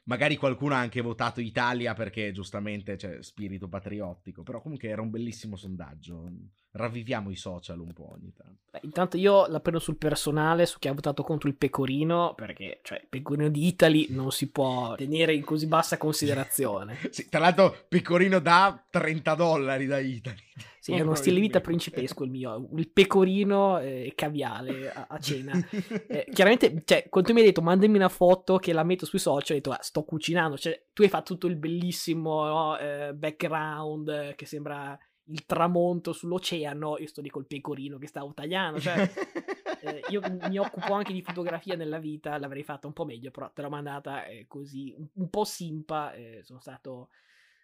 [0.09, 5.11] magari qualcuno ha anche votato Italia perché giustamente c'è spirito patriottico, però comunque era un
[5.11, 6.31] bellissimo sondaggio.
[6.79, 8.61] Ravviviamo i social un po' ogni tanto.
[8.71, 12.81] Beh, intanto io la prendo sul personale, su chi ha votato contro il pecorino, perché
[12.83, 16.99] cioè, il pecorino di Italy non si può tenere in così bassa considerazione.
[17.11, 20.37] sì, tra l'altro pecorino da 30 dollari da Italy.
[20.81, 25.19] Sì, è uno stile di vita principesco il mio, il pecorino e caviale a, a
[25.19, 25.53] cena.
[26.09, 29.19] eh, chiaramente, cioè, quando tu mi hai detto mandami una foto che la metto sui
[29.19, 33.13] social, ho detto ah, sto cucinando, cioè tu hai fatto tutto il bellissimo no, eh,
[33.13, 38.81] background eh, che sembra il tramonto sull'oceano, io sto lì col pecorino che stavo tagliando,
[38.81, 38.97] cioè
[39.83, 43.51] eh, io mi occupo anche di fotografia nella vita, l'avrei fatta un po' meglio, però
[43.53, 47.11] te l'ho mandata eh, così, un, un, po' simpa, eh, sono stato...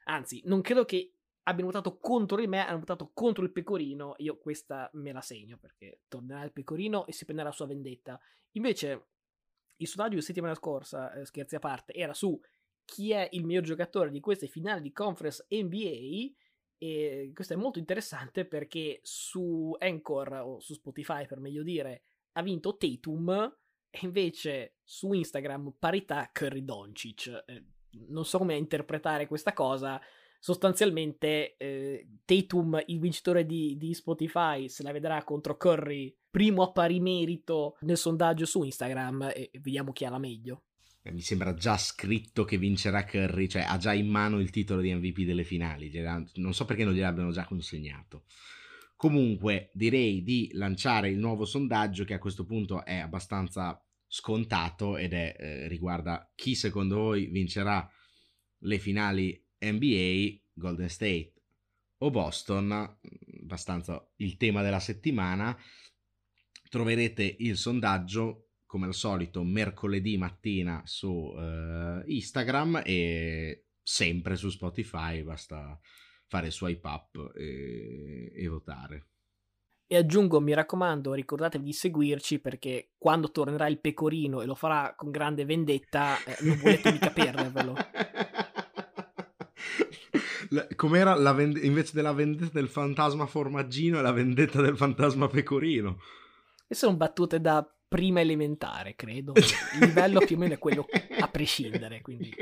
[0.04, 4.14] Anzi, non credo che abbiano votato contro di me, hanno votato contro il pecorino.
[4.18, 8.20] Io questa me la segno perché tornerà il pecorino e si prenderà la sua vendetta.
[8.52, 9.06] Invece,
[9.76, 12.38] il sondaggio di settimana scorsa, eh, scherzi a parte, era su
[12.84, 16.32] chi è il miglior giocatore di queste finali di conference NBA.
[16.78, 22.42] E questo è molto interessante perché su Anchor o su Spotify, per meglio dire, ha
[22.42, 23.56] vinto Tatum.
[23.90, 27.44] E invece su Instagram parità Curry Doncic.
[27.46, 27.64] Eh,
[28.08, 30.00] non so come interpretare questa cosa
[30.44, 36.70] sostanzialmente eh, Tatum, il vincitore di, di, Spotify, se la vedrà contro Curry, primo a
[36.70, 40.64] pari merito nel sondaggio su Instagram e vediamo chi ha la meglio.
[41.06, 44.80] Eh, mi sembra già scritto che vincerà Curry, cioè ha già in mano il titolo
[44.80, 45.92] di MVP delle finali,
[46.36, 48.24] non so perché non gliel'abbiano già consegnato.
[48.96, 55.12] Comunque direi di lanciare il nuovo sondaggio che a questo punto è abbastanza scontato ed
[55.12, 57.86] è eh, riguarda chi secondo voi vincerà
[58.60, 61.32] le finali NBA, Golden State
[61.98, 62.72] o Boston,
[63.42, 65.54] abbastanza il tema della settimana.
[66.70, 75.22] Troverete il sondaggio come al solito mercoledì mattina su uh, Instagram e sempre su Spotify,
[75.22, 75.78] basta
[76.26, 79.06] fare swipe up e, e votare.
[79.86, 84.92] E aggiungo, mi raccomando, ricordatevi di seguirci perché quando tornerà il pecorino e lo farà
[84.96, 87.76] con grande vendetta, eh, non volete mica perdervelo.
[90.74, 96.00] com'era la vend- invece della vendetta del fantasma formaggino e la vendetta del fantasma pecorino.
[96.66, 99.34] E sono battute da prima elementare, credo.
[99.78, 100.84] Il livello più o meno è quello
[101.20, 102.34] a prescindere, quindi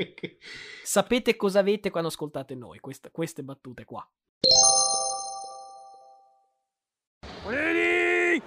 [0.81, 4.03] sapete cosa avete quando ascoltate noi, queste, queste battute qua.
[7.45, 8.41] Ready?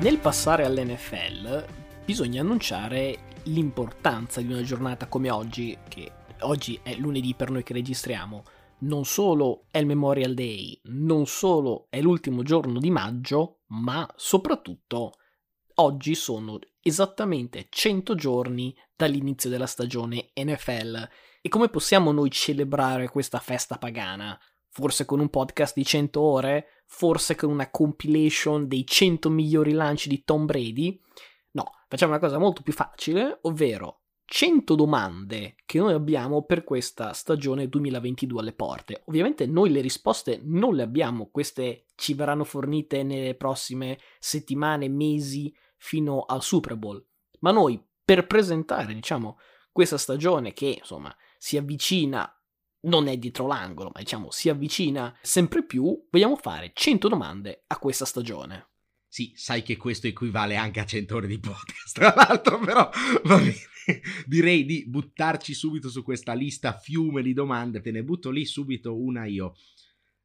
[0.00, 1.62] Nel passare all'NFL
[2.06, 6.10] bisogna annunciare l'importanza di una giornata come oggi, che
[6.40, 8.42] oggi è lunedì per noi che registriamo,
[8.78, 15.18] non solo è il Memorial Day, non solo è l'ultimo giorno di maggio, ma soprattutto
[15.74, 21.08] oggi sono esattamente 100 giorni dall'inizio della stagione NFL.
[21.42, 24.40] E come possiamo noi celebrare questa festa pagana?
[24.70, 26.79] Forse con un podcast di 100 ore?
[26.92, 31.00] Forse con una compilation dei 100 migliori lanci di Tom Brady?
[31.52, 37.12] No, facciamo una cosa molto più facile, ovvero 100 domande che noi abbiamo per questa
[37.12, 39.02] stagione 2022 alle porte.
[39.06, 45.54] Ovviamente noi le risposte non le abbiamo, queste ci verranno fornite nelle prossime settimane, mesi,
[45.76, 47.02] fino al Super Bowl.
[47.38, 49.38] Ma noi, per presentare, diciamo,
[49.72, 52.30] questa stagione che, insomma, si avvicina,
[52.82, 57.78] non è dietro l'angolo, ma diciamo, si avvicina sempre più, vogliamo fare 100 domande a
[57.78, 58.68] questa stagione.
[59.06, 62.88] Sì, sai che questo equivale anche a 100 ore di podcast, tra l'altro, però
[63.24, 63.56] va bene.
[64.24, 68.96] Direi di buttarci subito su questa lista fiume di domande, te ne butto lì subito
[68.96, 69.56] una io.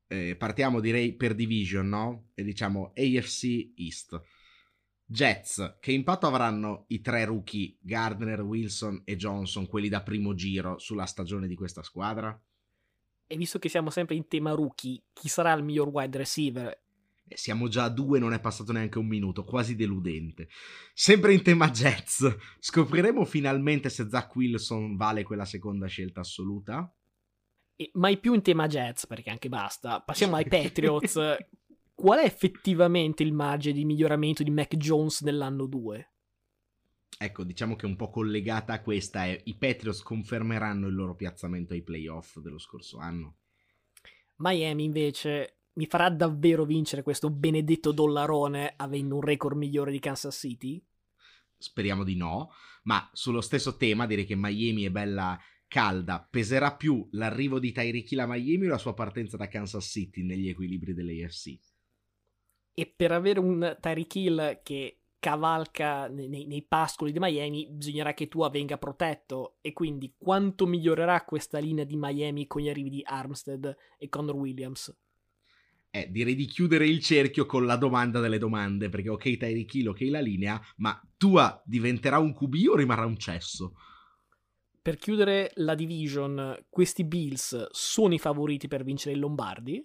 [0.08, 2.28] Eh, partiamo direi per division, no?
[2.36, 4.22] E diciamo AFC East.
[5.08, 10.78] Jets, che impatto avranno i tre rookie Gardner, Wilson e Johnson, quelli da primo giro,
[10.78, 12.40] sulla stagione di questa squadra?
[13.28, 16.84] E visto che siamo sempre in tema rookie, chi sarà il miglior wide receiver?
[17.28, 20.48] Eh, siamo già a due, non è passato neanche un minuto, quasi deludente.
[20.94, 26.94] Sempre in tema Jets, scopriremo finalmente se Zach Wilson vale quella seconda scelta assoluta?
[27.76, 30.02] E mai più in tema Jets, perché anche basta.
[30.02, 31.20] Passiamo ai Patriots.
[31.96, 36.15] Qual è effettivamente il margine di miglioramento di Mac Jones nell'anno 2?
[37.18, 41.74] Ecco, diciamo che un po' collegata a questa è i Patriots confermeranno il loro piazzamento
[41.74, 43.38] ai playoff dello scorso anno.
[44.38, 50.36] Miami invece mi farà davvero vincere questo benedetto dollarone avendo un record migliore di Kansas
[50.36, 50.84] City?
[51.58, 52.52] Speriamo di no,
[52.84, 56.26] ma sullo stesso tema direi che Miami è bella calda.
[56.30, 60.24] Peserà più l'arrivo di Tyreek Hill a Miami o la sua partenza da Kansas City
[60.24, 61.58] negli equilibri dell'AFC?
[62.74, 68.28] E per avere un Tyreek Hill che cavalca nei, nei, pascoli di Miami, bisognerà che
[68.28, 69.58] Tua venga protetto.
[69.60, 74.36] E quindi quanto migliorerà questa linea di Miami con gli arrivi di Armstead e Connor
[74.36, 74.96] Williams?
[75.90, 79.88] Eh, direi di chiudere il cerchio con la domanda delle domande, perché ok Tyreek Hill,
[79.88, 83.74] ok la linea, ma Tua diventerà un QB o rimarrà un cesso?
[84.80, 89.84] Per chiudere la division, questi Bills sono i favoriti per vincere il Lombardi?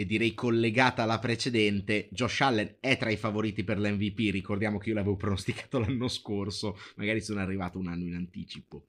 [0.00, 4.32] E direi collegata alla precedente, Josh Allen è tra i favoriti per l'MVP.
[4.32, 8.86] Ricordiamo che io l'avevo pronosticato l'anno scorso, magari sono arrivato un anno in anticipo.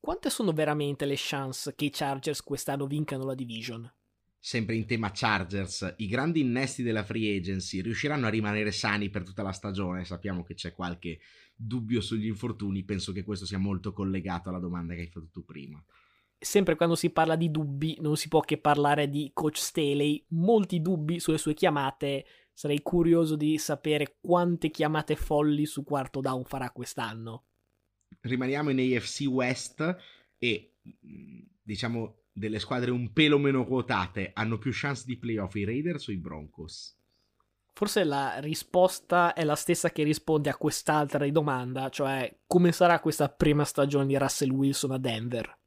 [0.00, 3.88] Quante sono veramente le chance che i Chargers quest'anno vincano la division?
[4.42, 9.22] sempre in tema Chargers, i grandi innesti della free agency riusciranno a rimanere sani per
[9.22, 10.06] tutta la stagione?
[10.06, 11.20] Sappiamo che c'è qualche
[11.54, 15.44] dubbio sugli infortuni, penso che questo sia molto collegato alla domanda che hai fatto tu
[15.44, 15.80] prima.
[16.42, 20.80] Sempre quando si parla di dubbi non si può che parlare di coach Staley, molti
[20.80, 22.24] dubbi sulle sue chiamate,
[22.54, 27.44] sarei curioso di sapere quante chiamate folli su quarto down farà quest'anno.
[28.20, 29.96] Rimaniamo in AFC West
[30.38, 30.76] e
[31.62, 36.12] diciamo delle squadre un pelo meno quotate hanno più chance di playoff i Raiders o
[36.12, 36.96] i Broncos?
[37.72, 43.28] Forse la risposta è la stessa che risponde a quest'altra domanda, cioè come sarà questa
[43.28, 45.58] prima stagione di Russell Wilson a Denver?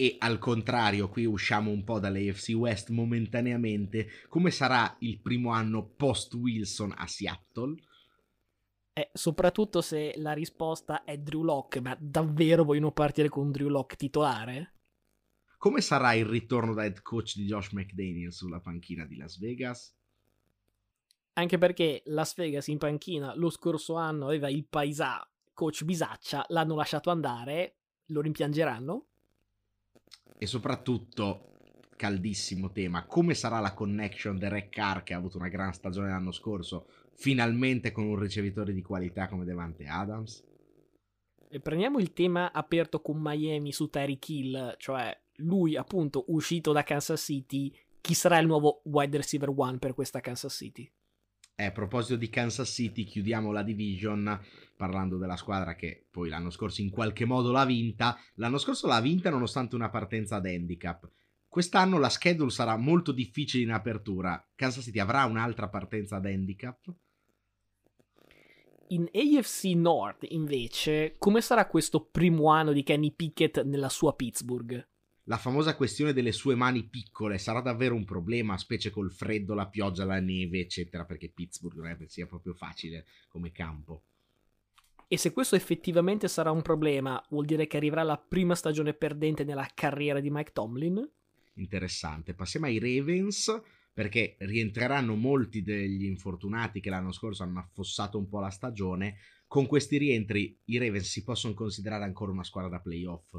[0.00, 5.90] E al contrario, qui usciamo un po' dall'AFC West momentaneamente, come sarà il primo anno
[5.94, 7.74] post Wilson a Seattle?
[8.94, 13.96] Eh, soprattutto se la risposta è Drew Locke, ma davvero vogliono partire con Drew Locke
[13.96, 14.72] titolare?
[15.58, 19.94] Come sarà il ritorno da head coach di Josh McDaniel sulla panchina di Las Vegas?
[21.34, 26.74] Anche perché Las Vegas in panchina lo scorso anno aveva il paesà coach Bisaccia, l'hanno
[26.74, 29.08] lasciato andare, lo rimpiangeranno?
[30.38, 31.50] E soprattutto,
[31.96, 36.08] caldissimo tema, come sarà la connection del Rec Carr che ha avuto una gran stagione
[36.08, 40.42] l'anno scorso, finalmente con un ricevitore di qualità come Devante Adams?
[41.48, 46.84] E prendiamo il tema aperto con Miami su Tyreek Hill, cioè lui appunto uscito da
[46.84, 50.90] Kansas City, chi sarà il nuovo wide receiver one per questa Kansas City?
[51.60, 54.40] Eh, a proposito di Kansas City, chiudiamo la division
[54.74, 58.16] parlando della squadra che poi l'anno scorso in qualche modo l'ha vinta.
[58.36, 61.06] L'anno scorso l'ha vinta nonostante una partenza ad handicap.
[61.46, 64.42] Quest'anno la schedule sarà molto difficile in apertura.
[64.54, 66.94] Kansas City avrà un'altra partenza ad handicap?
[68.88, 74.89] In AFC North, invece, come sarà questo primo anno di Kenny Pickett nella sua Pittsburgh?
[75.24, 79.68] La famosa questione delle sue mani piccole sarà davvero un problema, specie col freddo, la
[79.68, 84.02] pioggia, la neve, eccetera, perché Pittsburgh non è che sia proprio facile come campo.
[85.06, 89.42] E se questo effettivamente sarà un problema, vuol dire che arriverà la prima stagione perdente
[89.42, 91.08] nella carriera di Mike Tomlin?
[91.54, 92.34] Interessante.
[92.34, 93.60] Passiamo ai Ravens
[93.92, 99.16] perché rientreranno molti degli infortunati che l'anno scorso hanno affossato un po' la stagione.
[99.48, 103.36] Con questi rientri i Ravens si possono considerare ancora una squadra da playoff.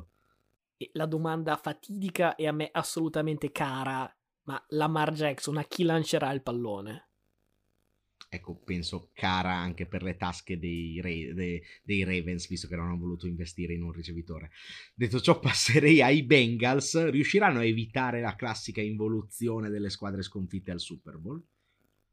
[0.94, 4.12] La domanda fatidica e a me assolutamente cara,
[4.44, 7.10] ma Lamar Jackson a chi lancerà il pallone?
[8.34, 12.98] ecco, penso cara anche per le tasche dei, dei, dei, Ravens, visto che non hanno
[12.98, 14.52] voluto investire in un ricevitore.
[14.96, 17.10] Detto ciò, passerei ai Bengals.
[17.10, 21.44] Riusciranno a evitare la classica involuzione delle squadre sconfitte al Super Bowl?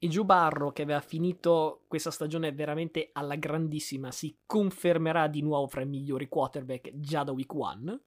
[0.00, 5.68] E Joe Barro, che aveva finito questa stagione veramente alla grandissima, si confermerà di nuovo
[5.68, 8.00] fra i migliori quarterback già da week 1.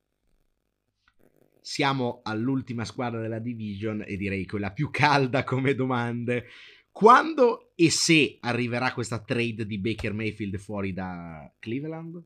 [1.62, 6.47] Siamo all'ultima squadra della division e direi quella più calda come domande
[6.91, 12.22] quando e se arriverà questa trade di Baker Mayfield fuori da Cleveland?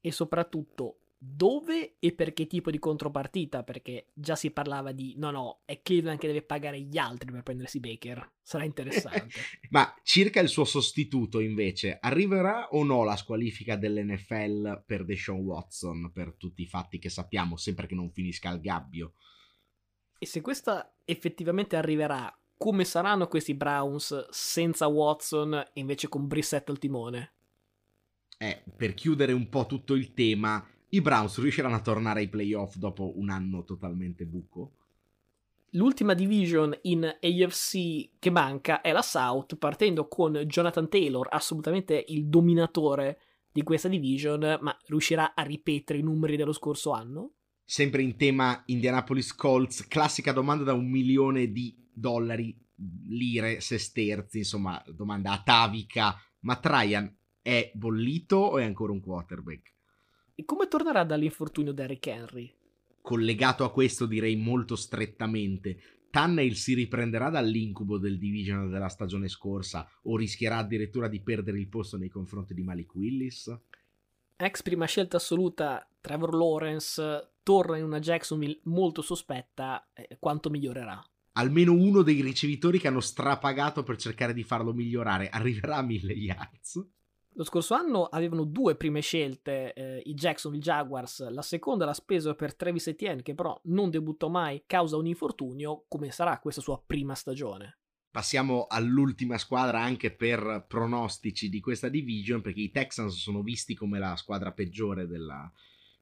[0.00, 3.64] E soprattutto dove e per che tipo di contropartita?
[3.64, 7.42] Perché già si parlava di no, no, è Cleveland che deve pagare gli altri per
[7.42, 8.34] prendersi Baker.
[8.40, 9.28] Sarà interessante.
[9.70, 16.12] Ma circa il suo sostituto, invece, arriverà o no la squalifica dell'NFL per Deshaun Watson?
[16.12, 19.14] Per tutti i fatti che sappiamo, sempre che non finisca al gabbio.
[20.20, 26.68] E se questa effettivamente arriverà, come saranno questi Browns senza Watson e invece con Brissett
[26.70, 27.32] al timone?
[28.38, 32.76] Eh, per chiudere un po' tutto il tema, i Browns riusciranno a tornare ai playoff
[32.76, 34.72] dopo un anno totalmente buco?
[35.72, 42.26] L'ultima division in AFC che manca è la South, partendo con Jonathan Taylor, assolutamente il
[42.26, 43.20] dominatore
[43.52, 47.32] di questa division, ma riuscirà a ripetere i numeri dello scorso anno?
[47.64, 52.56] Sempre in tema Indianapolis Colts, classica domanda da un milione di dollari,
[53.08, 56.16] lire, sesterzi, insomma, domanda atavica.
[56.40, 59.76] Ma Traian è bollito o è ancora un quarterback?
[60.40, 62.54] E come tornerà dall'infortunio Derrick Henry?
[63.02, 65.80] Collegato a questo direi molto strettamente.
[66.10, 71.66] Tannehill si riprenderà dall'incubo del division della stagione scorsa o rischierà addirittura di perdere il
[71.66, 73.52] posto nei confronti di Malik Willis?
[74.36, 81.04] Ex prima scelta assoluta, Trevor Lawrence torna in una Jacksonville molto sospetta, eh, quanto migliorerà?
[81.32, 85.28] almeno uno dei ricevitori che hanno strapagato per cercare di farlo migliorare.
[85.30, 86.84] Arriverà a mille yards.
[87.38, 91.28] Lo scorso anno avevano due prime scelte, eh, i Jacksonville Jaguars.
[91.30, 95.84] La seconda l'ha speso per Travis Etienne, che però non debuttò mai causa un infortunio.
[95.86, 97.78] Come sarà questa sua prima stagione?
[98.10, 104.00] Passiamo all'ultima squadra anche per pronostici di questa division, perché i Texans sono visti come
[104.00, 105.48] la squadra peggiore della,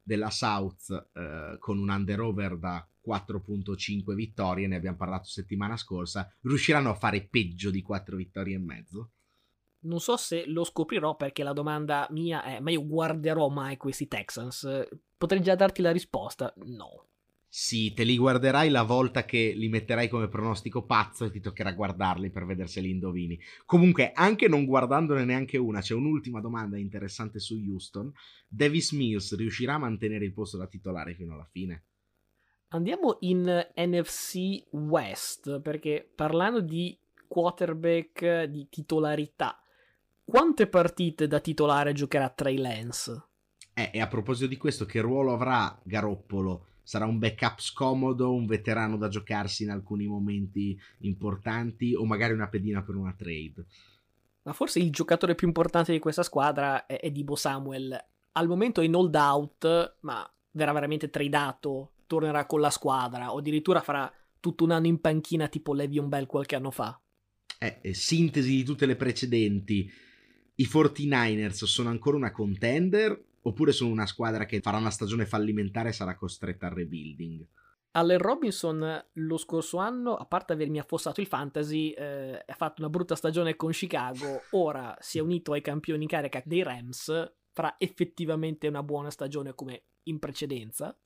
[0.03, 6.89] della South, eh, con un under-over da 4.5 vittorie, ne abbiamo parlato settimana scorsa, riusciranno
[6.89, 9.11] a fare peggio di 4 vittorie e mezzo?
[9.87, 14.09] Non so se lo scoprirò perché la domanda mia è ma io guarderò mai questi
[14.09, 14.89] Texans?
[15.17, 17.07] Potrei già darti la risposta, no.
[17.49, 21.73] Sì, te li guarderai la volta che li metterai come pronostico pazzo e ti toccherà
[21.73, 23.41] guardarli per vedere se li indovini.
[23.65, 28.13] Comunque, anche non guardandone neanche una, c'è un'ultima domanda interessante su Houston.
[28.47, 31.85] Davis Mills riuscirà a mantenere il posto da titolare fino alla fine?
[32.69, 39.59] Andiamo in NFC West, perché parlando di quarterback di titolarità,
[40.27, 43.29] quante partite da titolare giocherà Trey Lance?
[43.73, 46.67] Eh, e a proposito di questo, che ruolo avrà Garoppolo?
[46.83, 52.49] Sarà un backup scomodo, un veterano da giocarsi in alcuni momenti importanti o magari una
[52.49, 53.65] pedina per una trade?
[54.43, 57.97] Ma forse il giocatore più importante di questa squadra è, è Dibo Samuel.
[58.33, 63.39] Al momento è in hold out, ma verrà veramente tradato tornerà con la squadra o
[63.39, 67.01] addirittura farà tutto un anno in panchina tipo Levion Bell qualche anno fa.
[67.59, 69.91] Eh, eh, sintesi di tutte le precedenti.
[70.59, 75.91] I 49ers sono ancora una contender oppure sono una squadra che farà una stagione fallimentare
[75.91, 77.47] e sarà costretta al rebuilding?
[77.93, 82.91] Allen Robinson lo scorso anno, a parte avermi affossato il fantasy, eh, ha fatto una
[82.91, 87.77] brutta stagione con Chicago, ora si è unito ai campioni in carica dei Rams, farà
[87.79, 90.99] effettivamente una buona stagione come in precedenza.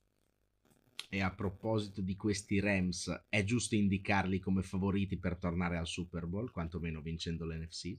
[1.09, 6.25] E a proposito di questi Rams, è giusto indicarli come favoriti per tornare al Super
[6.25, 7.97] Bowl, quantomeno vincendo l'NFC?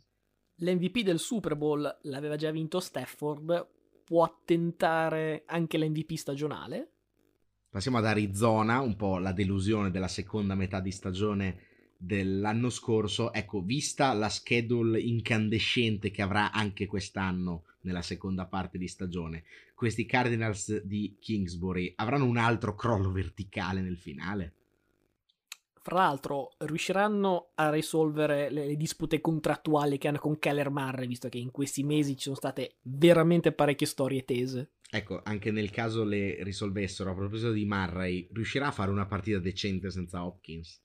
[0.56, 3.66] L'MVP del Super Bowl l'aveva già vinto Stafford,
[4.04, 6.90] può tentare anche l'MVP stagionale.
[7.70, 11.58] Passiamo ad Arizona, un po' la delusione della seconda metà di stagione
[11.96, 13.32] dell'anno scorso.
[13.32, 19.44] Ecco, vista la schedule incandescente che avrà anche quest'anno nella seconda parte di stagione,
[19.74, 24.54] questi Cardinals di Kingsbury avranno un altro crollo verticale nel finale?
[25.82, 31.28] Fra l'altro, riusciranno a risolvere le, le, dispute contrattuali che hanno con Keller Murray, visto
[31.28, 34.74] che in questi mesi ci sono state veramente parecchie storie tese.
[34.88, 39.40] Ecco, anche nel caso le risolvessero, a proposito di Murray, riuscirà a fare una partita
[39.40, 40.80] decente senza Hopkins?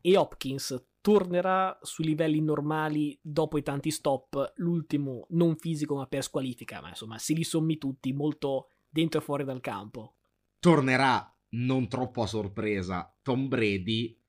[0.00, 6.22] E Hopkins tornerà sui livelli normali dopo i tanti stop, l'ultimo non fisico ma per
[6.22, 10.14] squalifica, ma insomma si li sommi tutti molto dentro e fuori dal campo.
[10.58, 14.21] Tornerà non troppo a sorpresa Tom Brady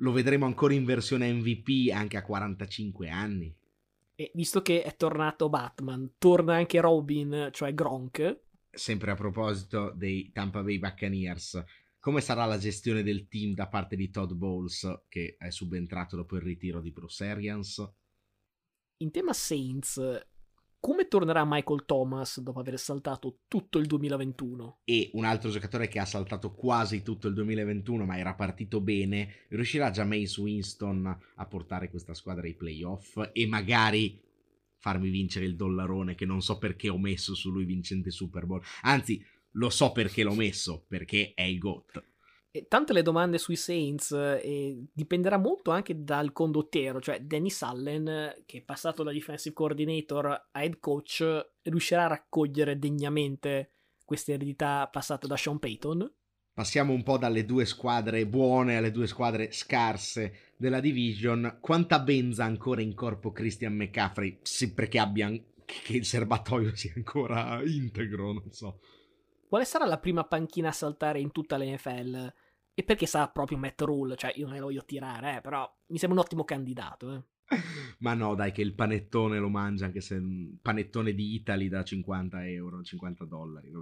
[0.00, 3.54] lo vedremo ancora in versione MVP anche a 45 anni.
[4.14, 8.40] E visto che è tornato Batman, torna anche Robin, cioè Gronk.
[8.70, 11.64] Sempre a proposito dei Tampa Bay Buccaneers,
[11.98, 16.36] come sarà la gestione del team da parte di Todd Bowles, che è subentrato dopo
[16.36, 17.92] il ritiro di Bruce Arians?
[18.98, 19.98] In tema Saints,
[20.80, 24.80] come tornerà Michael Thomas dopo aver saltato tutto il 2021?
[24.84, 29.44] E un altro giocatore che ha saltato quasi tutto il 2021 ma era partito bene,
[29.48, 34.18] riuscirà Jameis Winston a portare questa squadra ai playoff e magari
[34.78, 38.62] farmi vincere il dollarone che non so perché ho messo su lui vincente Super Bowl.
[38.82, 39.22] Anzi,
[39.52, 42.09] lo so perché l'ho messo, perché è il GOAT
[42.68, 48.58] tante le domande sui Saints e dipenderà molto anche dal condottiero, cioè Danny Sullen, che
[48.58, 51.24] è passato da defensive coordinator a head coach,
[51.62, 53.72] riuscirà a raccogliere degnamente
[54.04, 56.12] questa eredità passata da Sean Payton.
[56.52, 61.58] Passiamo un po' dalle due squadre buone alle due squadre scarse della division.
[61.60, 65.30] Quanta benza ancora in corpo Christian McCaffrey, sempre che abbia
[65.64, 68.80] che il serbatoio sia ancora integro, non so.
[69.50, 72.32] Quale sarà la prima panchina a saltare in tutta l'NFL?
[72.72, 74.14] E perché sarà proprio Matt Rule?
[74.14, 77.24] Cioè, io non ne voglio tirare, eh, però mi sembra un ottimo candidato, eh.
[77.98, 80.22] Ma no, dai, che il panettone lo mangia, anche se
[80.62, 83.72] panettone di Italy da 50 euro, 50 dollari.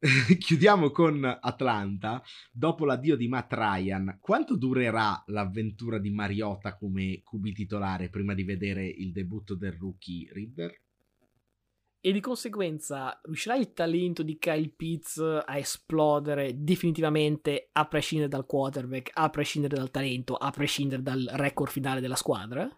[0.38, 2.22] Chiudiamo con Atlanta.
[2.50, 8.44] Dopo l'addio di Matt Ryan, quanto durerà l'avventura di Mariota come QB titolare prima di
[8.44, 10.81] vedere il debutto del rookie Ridder?
[12.04, 18.44] E di conseguenza riuscirà il talento di Kyle Pitts a esplodere definitivamente a prescindere dal
[18.44, 22.68] quarterback, a prescindere dal talento, a prescindere dal record finale della squadra?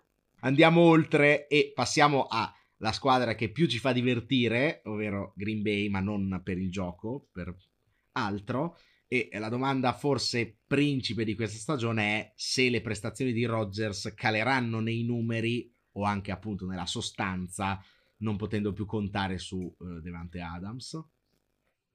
[0.40, 6.00] Andiamo oltre e passiamo alla squadra che più ci fa divertire, ovvero Green Bay, ma
[6.00, 7.56] non per il gioco, per
[8.12, 8.76] altro.
[9.08, 14.80] E la domanda forse principe di questa stagione è se le prestazioni di Rodgers caleranno
[14.80, 17.82] nei numeri o anche appunto nella sostanza
[18.24, 20.98] non potendo più contare su uh, Devante Adams.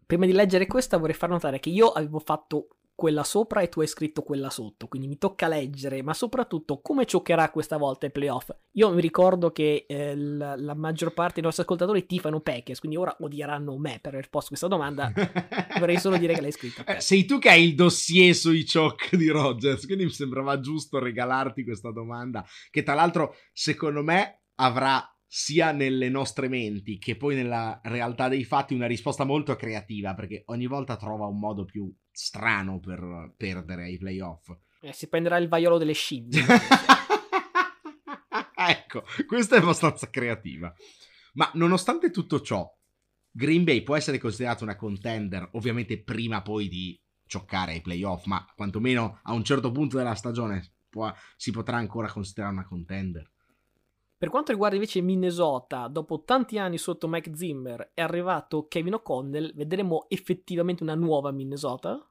[0.06, 2.70] Prima di leggere questa vorrei far notare che io avevo fatto
[3.00, 7.06] quella sopra e tu hai scritto quella sotto, quindi mi tocca leggere, ma soprattutto come
[7.06, 8.50] cioccherà questa volta i playoff.
[8.72, 12.98] Io mi ricordo che eh, la, la, maggior parte dei nostri ascoltatori tifano Packers, quindi
[12.98, 15.14] ora odieranno me per aver posto questa domanda.
[15.80, 16.84] Vorrei solo dire che l'hai scritta.
[16.84, 21.00] Eh, sei tu che hai il dossier sui choc di Rogers, quindi mi sembrava giusto
[21.00, 25.02] regalarti questa domanda, che tra l'altro secondo me avrà
[25.32, 30.42] sia nelle nostre menti che poi nella realtà dei fatti una risposta molto creativa perché
[30.48, 34.50] ogni volta trova un modo più strano per perdere ai playoff.
[34.82, 36.42] Eh, si prenderà il vaiolo delle scimmie.
[38.56, 40.74] ecco, questa è abbastanza creativa.
[41.34, 42.68] Ma nonostante tutto ciò,
[43.30, 48.44] Green Bay può essere considerata una contender, ovviamente prima poi di cioccare ai playoff, ma
[48.56, 53.30] quantomeno a un certo punto della stagione può, si potrà ancora considerare una contender.
[54.20, 59.56] Per quanto riguarda invece Minnesota, dopo tanti anni sotto Mike Zimmer è arrivato Kevin O'Connell,
[59.56, 62.06] vedremo effettivamente una nuova Minnesota?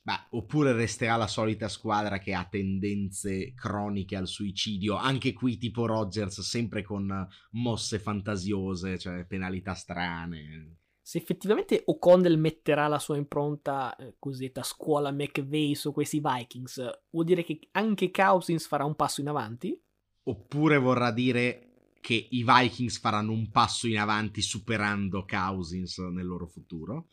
[0.00, 5.84] Beh, oppure resterà la solita squadra che ha tendenze croniche al suicidio, anche qui tipo
[5.84, 10.78] Rodgers, sempre con mosse fantasiose, cioè penalità strane.
[11.02, 17.26] Se effettivamente O'Connell metterà la sua impronta eh, cosiddetta scuola McVeigh su questi Vikings, vuol
[17.26, 19.78] dire che anche Cousins farà un passo in avanti?
[20.24, 26.46] Oppure vorrà dire che i Vikings faranno un passo in avanti superando Cousins nel loro
[26.46, 27.08] futuro.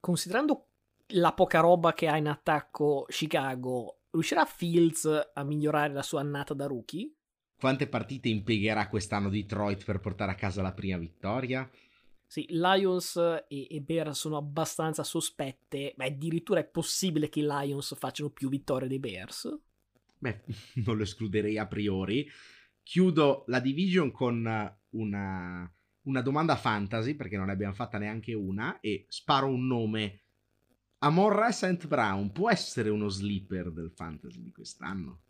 [0.00, 0.68] Considerando
[1.08, 6.54] la poca roba che ha in attacco Chicago, riuscirà Fields a migliorare la sua annata
[6.54, 7.12] da rookie?
[7.58, 11.68] Quante partite impiegherà quest'anno Detroit per portare a casa la prima vittoria?
[12.26, 13.16] Sì, Lions
[13.48, 18.48] e, e Bears sono abbastanza sospette, ma addirittura è possibile che i Lions facciano più
[18.48, 19.56] vittorie dei Bears.
[20.24, 20.40] Beh,
[20.86, 22.26] non lo escluderei a priori.
[22.82, 24.36] Chiudo la division con
[24.90, 30.22] una, una domanda fantasy, perché non ne abbiamo fatta neanche una, e sparo un nome.
[30.98, 31.86] Amorra St.
[31.86, 35.23] Brown può essere uno sleeper del fantasy di quest'anno?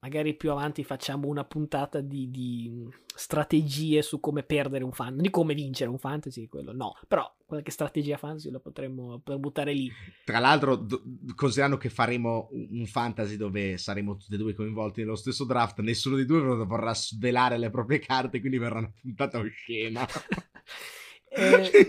[0.00, 5.30] Magari più avanti facciamo una puntata di, di, strategie su come perdere un fantasy, di
[5.30, 9.90] come vincere un fantasy, quello no, però qualche strategia fantasy la potremmo per buttare lì.
[10.24, 11.02] Tra l'altro, do,
[11.34, 16.16] considerando che faremo un fantasy dove saremo tutti e due coinvolti nello stesso draft, nessuno
[16.16, 20.06] di due vorrà svelare le proprie carte, quindi verrà una puntata oscena.
[21.30, 21.88] eh,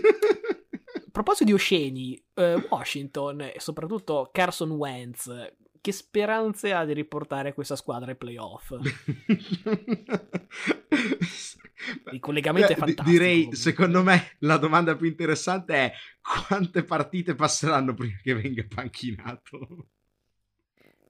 [1.10, 5.28] a proposito di osceni, eh, Washington e soprattutto Carson Wentz
[5.80, 8.72] che speranze ha di riportare questa squadra ai playoff?
[12.12, 13.08] Il collegamento è fantastico.
[13.08, 13.56] Direi, comunque.
[13.56, 19.88] secondo me, la domanda più interessante è quante partite passeranno prima che venga panchinato?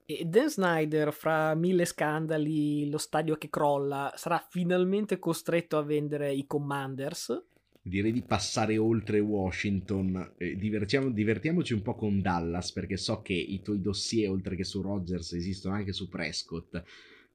[0.05, 6.33] E Dan Snyder, fra mille scandali, lo stadio che crolla, sarà finalmente costretto a vendere
[6.33, 7.45] i Commanders?
[7.83, 10.35] Direi di passare oltre Washington.
[10.37, 14.83] Eh, divertiamoci un po' con Dallas perché so che i tuoi dossier, oltre che su
[14.83, 16.83] Rodgers, esistono anche su Prescott.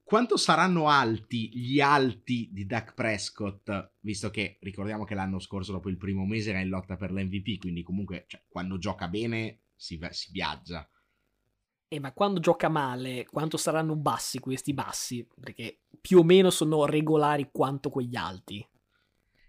[0.03, 5.89] Quanto saranno alti gli alti di Dak Prescott, visto che ricordiamo che l'anno scorso, dopo
[5.89, 9.99] il primo mese, era in lotta per l'MVP, quindi comunque cioè, quando gioca bene si,
[10.11, 10.87] si viaggia.
[11.87, 15.27] Eh, ma quando gioca male, quanto saranno bassi questi bassi?
[15.39, 18.63] Perché più o meno sono regolari quanto quegli alti.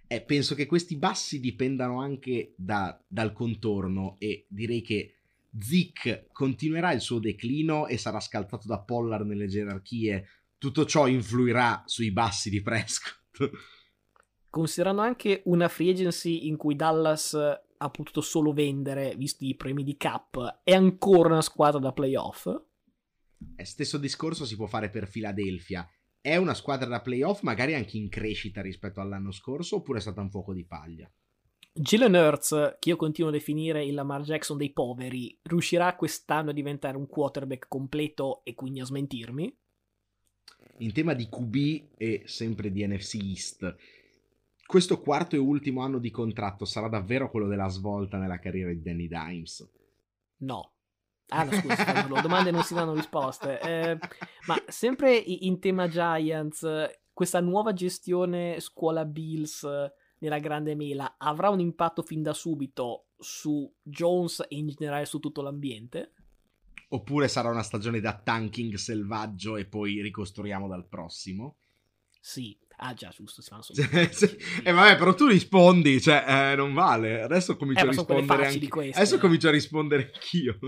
[0.09, 5.17] Eh, penso che questi bassi dipendano anche da, dal contorno e direi che
[5.59, 10.29] Zick continuerà il suo declino e sarà scalzato da Pollard nelle gerarchie.
[10.59, 13.15] Tutto ciò influirà sui bassi di Prescott.
[14.49, 19.83] Considerando anche una free agency in cui Dallas ha potuto solo vendere, visti i premi
[19.83, 22.47] di cap, è ancora una squadra da playoff?
[23.57, 25.87] Eh, stesso discorso si può fare per Philadelphia
[26.27, 30.21] è una squadra da playoff, magari anche in crescita rispetto all'anno scorso, oppure è stata
[30.21, 31.09] un fuoco di paglia?
[31.73, 36.53] Jalen Hurts, che io continuo a definire il Lamar Jackson dei poveri, riuscirà quest'anno a
[36.53, 39.57] diventare un quarterback completo e quindi a smentirmi?
[40.79, 43.77] In tema di QB e sempre di NFC East,
[44.67, 48.83] questo quarto e ultimo anno di contratto sarà davvero quello della svolta nella carriera di
[48.83, 49.71] Danny Dimes?
[50.39, 50.73] No.
[51.29, 53.61] Ah, no, scusa, scusa domande non si danno risposte.
[53.61, 53.99] Eh,
[54.47, 56.67] ma sempre in tema Giants,
[57.13, 59.67] questa nuova gestione scuola Bills
[60.19, 65.19] nella grande mela avrà un impatto fin da subito su Jones e in generale su
[65.19, 66.13] tutto l'ambiente?
[66.89, 71.57] Oppure sarà una stagione da tanking selvaggio e poi ricostruiamo dal prossimo?
[72.21, 73.81] Sì, Ah già, giusto, si fanno solo.
[73.91, 77.23] eh vabbè, però tu rispondi, cioè, eh, non vale.
[77.23, 78.69] Adesso comincio eh, a rispondere anche...
[78.69, 79.19] queste, Adesso eh.
[79.19, 80.59] comincio a rispondere anch'io.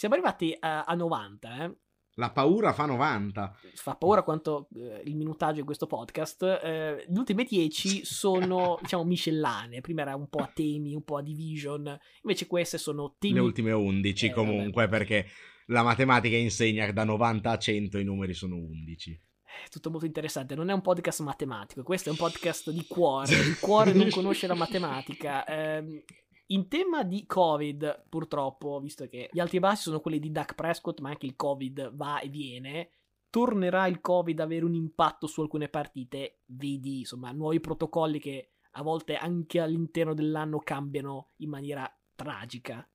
[0.00, 1.76] Siamo arrivati a, a 90, eh.
[2.14, 3.54] La paura fa 90.
[3.74, 6.42] Fa paura quanto eh, il minutaggio in questo podcast.
[6.42, 9.82] Eh, gli ultimi 10 sono, diciamo, miscellanee.
[9.82, 11.98] Prima era un po' a temi, un po' a division.
[12.22, 13.34] Invece queste sono temi...
[13.34, 14.96] Le ultime 11 eh, comunque, vabbè.
[14.96, 15.26] perché
[15.66, 19.22] la matematica insegna che da 90 a 100 i numeri sono 11.
[19.66, 20.54] È tutto molto interessante.
[20.54, 23.34] Non è un podcast matematico, questo è un podcast di cuore.
[23.34, 25.44] Il cuore non conosce la matematica.
[25.44, 26.04] Eh,
[26.52, 30.54] in tema di Covid, purtroppo, visto che gli alti e bassi sono quelli di Dak
[30.54, 32.90] Prescott, ma anche il Covid va e viene,
[33.30, 36.38] tornerà il Covid ad avere un impatto su alcune partite?
[36.46, 42.86] Vedi, insomma, nuovi protocolli che a volte anche all'interno dell'anno cambiano in maniera tragica.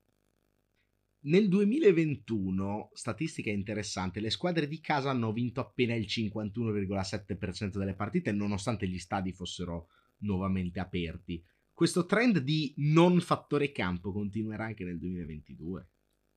[1.20, 8.32] Nel 2021, statistica interessante, le squadre di casa hanno vinto appena il 51,7% delle partite,
[8.32, 9.88] nonostante gli stadi fossero
[10.18, 11.42] nuovamente aperti
[11.76, 15.88] questo trend di non fattore campo continuerà anche nel 2022.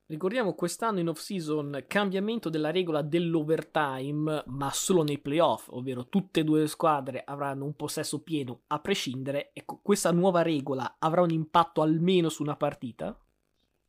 [0.07, 6.43] Ricordiamo quest'anno in off-season cambiamento della regola dell'overtime, ma solo nei playoff, ovvero tutte e
[6.43, 9.51] due le squadre avranno un possesso pieno a prescindere.
[9.53, 13.17] Ecco, questa nuova regola avrà un impatto almeno su una partita?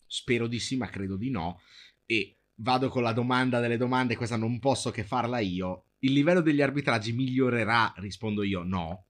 [0.06, 1.58] Spero di sì, ma credo di no.
[2.06, 5.86] E vado con la domanda delle domande, questa non posso che farla io.
[5.98, 7.92] Il livello degli arbitraggi migliorerà?
[7.96, 9.06] Rispondo io no.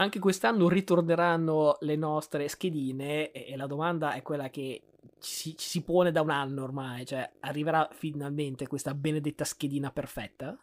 [0.00, 4.80] Anche quest'anno ritorneranno le nostre schedine e la domanda è quella che
[5.20, 10.58] ci, ci si pone da un anno ormai, cioè arriverà finalmente questa benedetta schedina perfetta?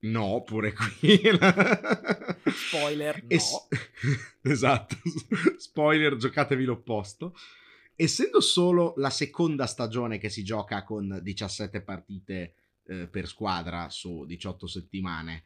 [0.00, 1.18] No, pure qui.
[2.52, 3.28] Spoiler, no.
[3.28, 3.68] Es-
[4.42, 4.96] esatto,
[5.56, 7.34] spoiler, giocatevi l'opposto.
[7.96, 14.26] Essendo solo la seconda stagione che si gioca con 17 partite eh, per squadra su
[14.26, 15.44] 18 settimane,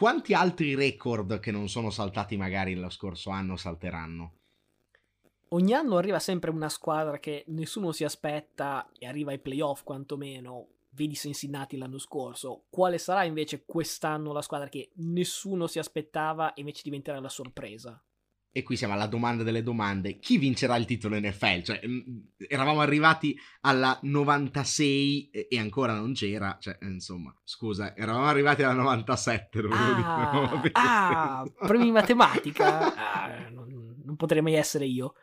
[0.00, 4.32] quanti altri record che non sono saltati magari lo scorso anno salteranno?
[5.48, 10.68] Ogni anno arriva sempre una squadra che nessuno si aspetta e arriva ai playoff quantomeno.
[10.88, 12.62] Vedi Cincinnati l'anno scorso.
[12.70, 18.02] Quale sarà invece quest'anno la squadra che nessuno si aspettava e invece diventerà la sorpresa?
[18.52, 21.62] E qui siamo alla domanda delle domande, chi vincerà il titolo NFL?
[21.62, 22.00] Cioè, mm,
[22.48, 29.60] eravamo arrivati alla 96 e, ancora non c'era, cioè, insomma, scusa, eravamo arrivati alla 97,
[29.70, 32.94] ah, ah, premi matematica,
[33.24, 35.14] ah, non, non potrei mai essere io.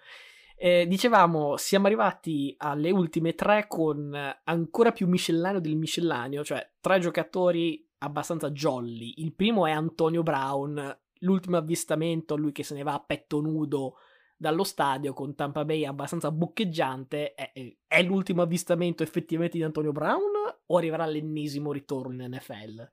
[0.60, 4.12] Eh, dicevamo, siamo arrivati alle ultime tre con
[4.44, 9.14] ancora più miscellaneo del miscellaneo, cioè tre giocatori abbastanza jolly.
[9.18, 13.96] Il primo è Antonio Brown, l'ultimo avvistamento, lui che se ne va a petto nudo
[14.38, 17.52] dallo stadio con Tampa Bay abbastanza boccheggiante, è,
[17.88, 20.32] è l'ultimo avvistamento effettivamente di Antonio Brown
[20.66, 22.92] o arriverà l'ennesimo ritorno in NFL?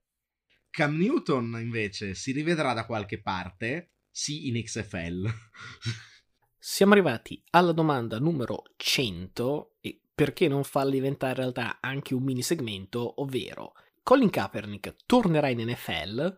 [0.71, 5.29] Cam Newton invece si rivedrà da qualche parte, sì in XFL.
[6.59, 12.23] Siamo arrivati alla domanda numero 100 e perché non farla diventare in realtà anche un
[12.23, 16.37] mini segmento, ovvero Colin Kaepernick tornerà in NFL?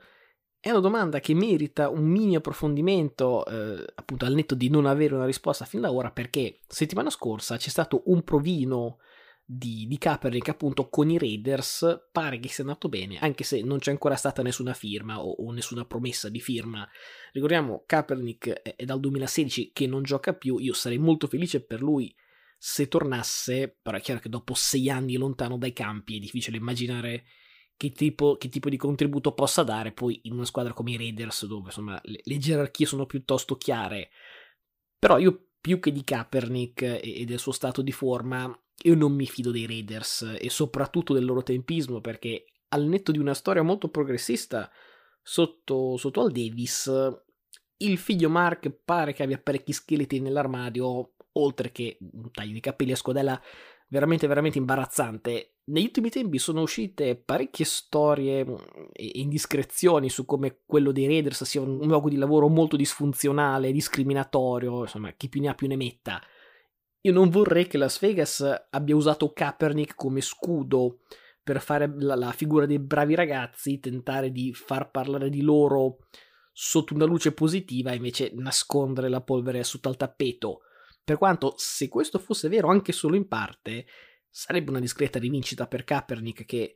[0.66, 5.14] È una domanda che merita un mini approfondimento, eh, appunto al netto di non avere
[5.14, 8.98] una risposta fin da ora, perché settimana scorsa c'è stato un provino
[9.44, 13.78] di, di Kaepernick appunto con i Raiders, pare che sia andato bene, anche se non
[13.78, 16.84] c'è ancora stata nessuna firma o, o nessuna promessa di firma.
[17.30, 21.80] Ricordiamo, Kaepernick è, è dal 2016 che non gioca più, io sarei molto felice per
[21.80, 22.12] lui
[22.58, 27.22] se tornasse, però è chiaro che dopo sei anni lontano dai campi è difficile immaginare
[27.77, 31.47] che tipo, che tipo, di contributo possa dare poi in una squadra come i Raiders
[31.47, 34.11] dove insomma le, le gerarchie sono piuttosto chiare.
[34.99, 38.51] Però io più che di Kaepernick e, e del suo stato di forma
[38.83, 43.18] io non mi fido dei Raiders e soprattutto del loro tempismo perché al netto di
[43.18, 44.70] una storia molto progressista
[45.22, 46.91] sotto, sotto al Davis
[47.79, 52.93] il figlio Mark pare che abbia parecchi scheletri nell'armadio oltre che un taglio di capelli
[52.93, 53.41] a scodella
[53.89, 58.55] veramente veramente imbarazzante negli ultimi tempi sono uscite parecchie storie mm,
[58.93, 64.82] e indiscrezioni su come quello dei Raiders sia un luogo di lavoro molto disfunzionale, discriminatorio,
[64.82, 66.22] insomma, chi più ne ha più ne metta.
[67.01, 71.01] Io non vorrei che Las Vegas abbia usato Kaepernick come scudo
[71.43, 75.99] per fare la, la figura dei bravi ragazzi, tentare di far parlare di loro
[76.53, 80.61] sotto una luce positiva e invece nascondere la polvere sotto al tappeto.
[81.07, 83.86] Per quanto, se questo fosse vero anche solo in parte,
[84.28, 86.74] sarebbe una discreta rivincita per Kaepernick che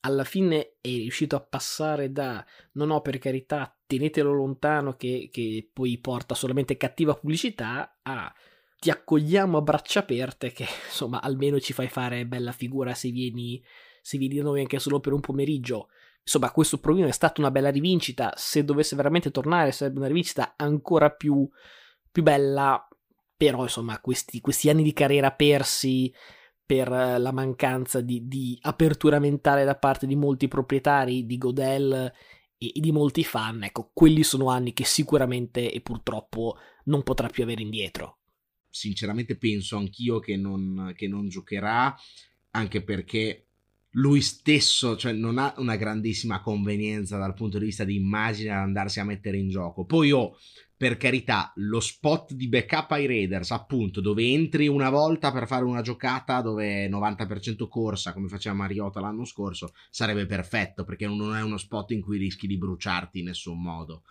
[0.00, 5.70] alla fine è riuscito a passare da non ho per carità tenetelo lontano che, che
[5.72, 8.34] poi porta solamente cattiva pubblicità a
[8.80, 13.62] ti accogliamo a braccia aperte che insomma almeno ci fai fare bella figura se vieni,
[14.02, 15.90] se vieni da noi anche solo per un pomeriggio.
[16.22, 18.32] Insomma questo provino è stata una bella rivincita.
[18.34, 21.48] Se dovesse veramente tornare sarebbe una rivincita ancora più,
[22.10, 22.88] più bella
[23.38, 26.12] però insomma questi, questi anni di carriera persi
[26.66, 32.12] per la mancanza di, di, apertura mentale da parte di molti proprietari di Godel
[32.58, 37.28] e, e, di molti fan, ecco, quelli sono anni che sicuramente e purtroppo non potrà
[37.28, 38.18] più avere indietro.
[38.68, 41.96] Sinceramente penso anch'io che non, che non giocherà,
[42.50, 43.47] anche perché
[43.92, 48.58] lui stesso cioè, non ha una grandissima convenienza dal punto di vista di immagine ad
[48.58, 49.84] andarsi a mettere in gioco.
[49.84, 50.36] Poi ho, oh,
[50.76, 55.64] per carità, lo spot di backup ai Raiders, appunto, dove entri una volta per fare
[55.64, 61.34] una giocata dove è 90% corsa, come faceva Mariota l'anno scorso, sarebbe perfetto, perché non
[61.34, 64.04] è uno spot in cui rischi di bruciarti in nessun modo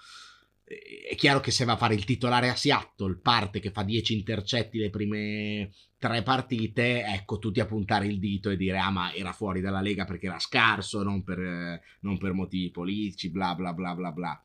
[0.67, 4.13] è chiaro che se va a fare il titolare a Seattle, parte che fa 10
[4.13, 9.13] intercetti le prime tre partite, ecco, tutti a puntare il dito e dire ah ma
[9.13, 13.71] era fuori dalla Lega perché era scarso, non per, non per motivi politici, bla bla
[13.71, 14.43] bla bla bla.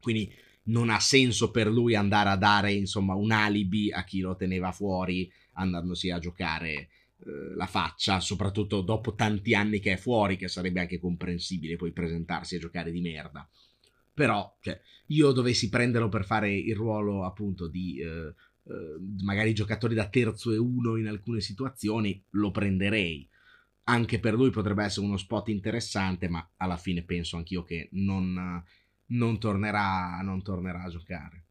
[0.00, 0.32] Quindi
[0.64, 4.72] non ha senso per lui andare a dare insomma un alibi a chi lo teneva
[4.72, 6.88] fuori andandosi a giocare eh,
[7.54, 12.56] la faccia, soprattutto dopo tanti anni che è fuori, che sarebbe anche comprensibile poi presentarsi
[12.56, 13.48] a giocare di merda
[14.16, 18.32] però cioè, io dovessi prenderlo per fare il ruolo appunto di eh,
[18.68, 23.28] eh, magari giocatori da terzo e uno in alcune situazioni, lo prenderei.
[23.84, 28.64] Anche per lui potrebbe essere uno spot interessante, ma alla fine penso anch'io che non,
[29.08, 31.45] non, tornerà, non tornerà a giocare.